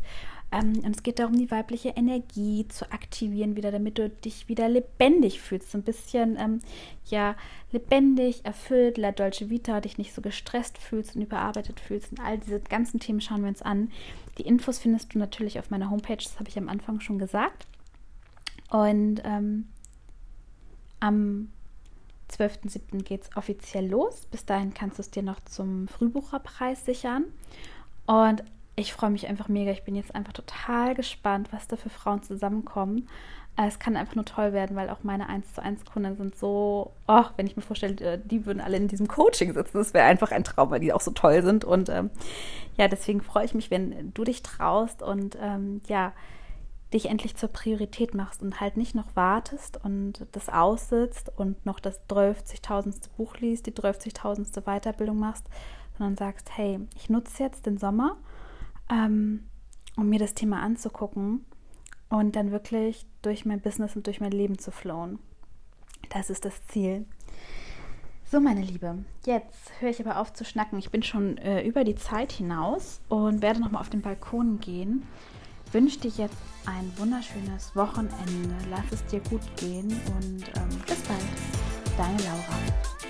Ähm, 0.51 0.79
und 0.83 0.95
es 0.95 1.03
geht 1.03 1.19
darum, 1.19 1.37
die 1.37 1.51
weibliche 1.51 1.89
Energie 1.89 2.67
zu 2.67 2.91
aktivieren 2.91 3.55
wieder, 3.55 3.71
damit 3.71 3.97
du 3.97 4.09
dich 4.09 4.47
wieder 4.47 4.67
lebendig 4.67 5.41
fühlst. 5.41 5.71
So 5.71 5.77
ein 5.77 5.83
bisschen, 5.83 6.37
ähm, 6.39 6.59
ja, 7.05 7.35
lebendig, 7.71 8.45
erfüllt, 8.45 8.97
La 8.97 9.11
Dolce 9.11 9.49
Vita, 9.49 9.79
dich 9.81 9.97
nicht 9.97 10.13
so 10.13 10.21
gestresst 10.21 10.77
fühlst 10.77 11.15
und 11.15 11.21
überarbeitet 11.21 11.79
fühlst. 11.79 12.11
Und 12.11 12.19
all 12.19 12.39
diese 12.39 12.59
ganzen 12.59 12.99
Themen 12.99 13.21
schauen 13.21 13.41
wir 13.41 13.49
uns 13.49 13.61
an. 13.61 13.91
Die 14.37 14.43
Infos 14.43 14.79
findest 14.79 15.13
du 15.13 15.19
natürlich 15.19 15.59
auf 15.59 15.69
meiner 15.69 15.89
Homepage, 15.89 16.17
das 16.17 16.39
habe 16.39 16.49
ich 16.49 16.57
am 16.57 16.69
Anfang 16.69 16.99
schon 16.99 17.19
gesagt. 17.19 17.67
Und 18.69 19.21
ähm, 19.23 19.67
am 20.99 21.49
12.07. 22.31 23.03
geht 23.03 23.23
es 23.23 23.37
offiziell 23.37 23.87
los. 23.87 24.27
Bis 24.31 24.45
dahin 24.45 24.73
kannst 24.73 24.97
du 24.97 25.01
es 25.01 25.11
dir 25.11 25.23
noch 25.23 25.39
zum 25.41 25.87
Frühbucherpreis 25.87 26.85
sichern. 26.85 27.25
Und 28.05 28.43
ich 28.79 28.93
freue 28.93 29.09
mich 29.09 29.27
einfach 29.27 29.47
mega. 29.47 29.71
Ich 29.71 29.83
bin 29.83 29.95
jetzt 29.95 30.15
einfach 30.15 30.33
total 30.33 30.95
gespannt, 30.95 31.49
was 31.51 31.67
da 31.67 31.75
für 31.75 31.89
Frauen 31.89 32.23
zusammenkommen. 32.23 33.07
Äh, 33.57 33.67
es 33.67 33.79
kann 33.79 33.97
einfach 33.97 34.15
nur 34.15 34.25
toll 34.25 34.53
werden, 34.53 34.75
weil 34.75 34.89
auch 34.89 35.03
meine 35.03 35.27
1 35.27 35.53
zu 35.53 35.61
1 35.61 35.85
Kunden 35.85 36.15
sind 36.15 36.35
so, 36.35 36.91
oh, 37.07 37.25
wenn 37.35 37.47
ich 37.47 37.55
mir 37.55 37.61
vorstelle, 37.61 38.13
äh, 38.13 38.19
die 38.23 38.45
würden 38.45 38.61
alle 38.61 38.77
in 38.77 38.87
diesem 38.87 39.07
Coaching 39.07 39.53
sitzen. 39.53 39.77
Das 39.77 39.93
wäre 39.93 40.05
einfach 40.05 40.31
ein 40.31 40.43
Traum, 40.43 40.71
weil 40.71 40.79
die 40.79 40.93
auch 40.93 41.01
so 41.01 41.11
toll 41.11 41.43
sind. 41.43 41.65
Und 41.65 41.89
ähm, 41.89 42.09
ja, 42.77 42.87
deswegen 42.87 43.21
freue 43.21 43.45
ich 43.45 43.53
mich, 43.53 43.69
wenn 43.69 44.13
du 44.13 44.23
dich 44.23 44.43
traust 44.43 45.01
und 45.01 45.37
ähm, 45.41 45.81
ja, 45.87 46.13
dich 46.93 47.07
endlich 47.07 47.35
zur 47.35 47.49
Priorität 47.49 48.15
machst 48.15 48.41
und 48.41 48.59
halt 48.59 48.75
nicht 48.77 48.95
noch 48.95 49.15
wartest 49.15 49.79
und 49.83 50.25
das 50.31 50.49
aussitzt 50.49 51.31
und 51.35 51.63
noch 51.65 51.79
das 51.79 52.01
12.000. 52.09 53.09
Buch 53.15 53.37
liest, 53.37 53.67
die 53.67 53.73
12.000. 53.73 54.61
Weiterbildung 54.61 55.19
machst, 55.19 55.45
sondern 55.97 56.17
sagst, 56.17 56.49
hey, 56.57 56.79
ich 56.95 57.09
nutze 57.09 57.43
jetzt 57.43 57.67
den 57.67 57.77
Sommer 57.77 58.17
ähm, 58.89 59.49
um 59.95 60.09
mir 60.09 60.19
das 60.19 60.33
Thema 60.33 60.61
anzugucken 60.61 61.45
und 62.09 62.35
dann 62.35 62.51
wirklich 62.51 63.05
durch 63.21 63.45
mein 63.45 63.61
Business 63.61 63.95
und 63.95 64.07
durch 64.07 64.19
mein 64.19 64.31
Leben 64.31 64.57
zu 64.57 64.71
flowen. 64.71 65.19
Das 66.09 66.29
ist 66.29 66.45
das 66.45 66.65
Ziel. 66.67 67.05
So, 68.31 68.39
meine 68.39 68.61
Liebe, 68.61 69.03
jetzt 69.25 69.71
höre 69.79 69.89
ich 69.89 69.99
aber 70.05 70.19
auf 70.19 70.33
zu 70.33 70.45
schnacken. 70.45 70.77
Ich 70.77 70.91
bin 70.91 71.01
schon 71.01 71.37
äh, 71.39 71.63
über 71.63 71.83
die 71.83 71.95
Zeit 71.95 72.31
hinaus 72.31 73.01
und 73.09 73.41
werde 73.41 73.59
nochmal 73.59 73.81
auf 73.81 73.89
den 73.89 74.01
Balkon 74.01 74.59
gehen. 74.59 75.03
Wünsche 75.71 75.99
dir 75.99 76.11
jetzt 76.11 76.37
ein 76.65 76.91
wunderschönes 76.97 77.75
Wochenende. 77.75 78.55
Lass 78.69 78.91
es 78.91 79.05
dir 79.05 79.19
gut 79.29 79.41
gehen 79.57 79.87
und 79.87 80.43
ähm, 80.55 80.79
bis 80.85 81.01
bald. 81.01 81.97
Deine 81.97 82.17
Laura. 82.19 83.08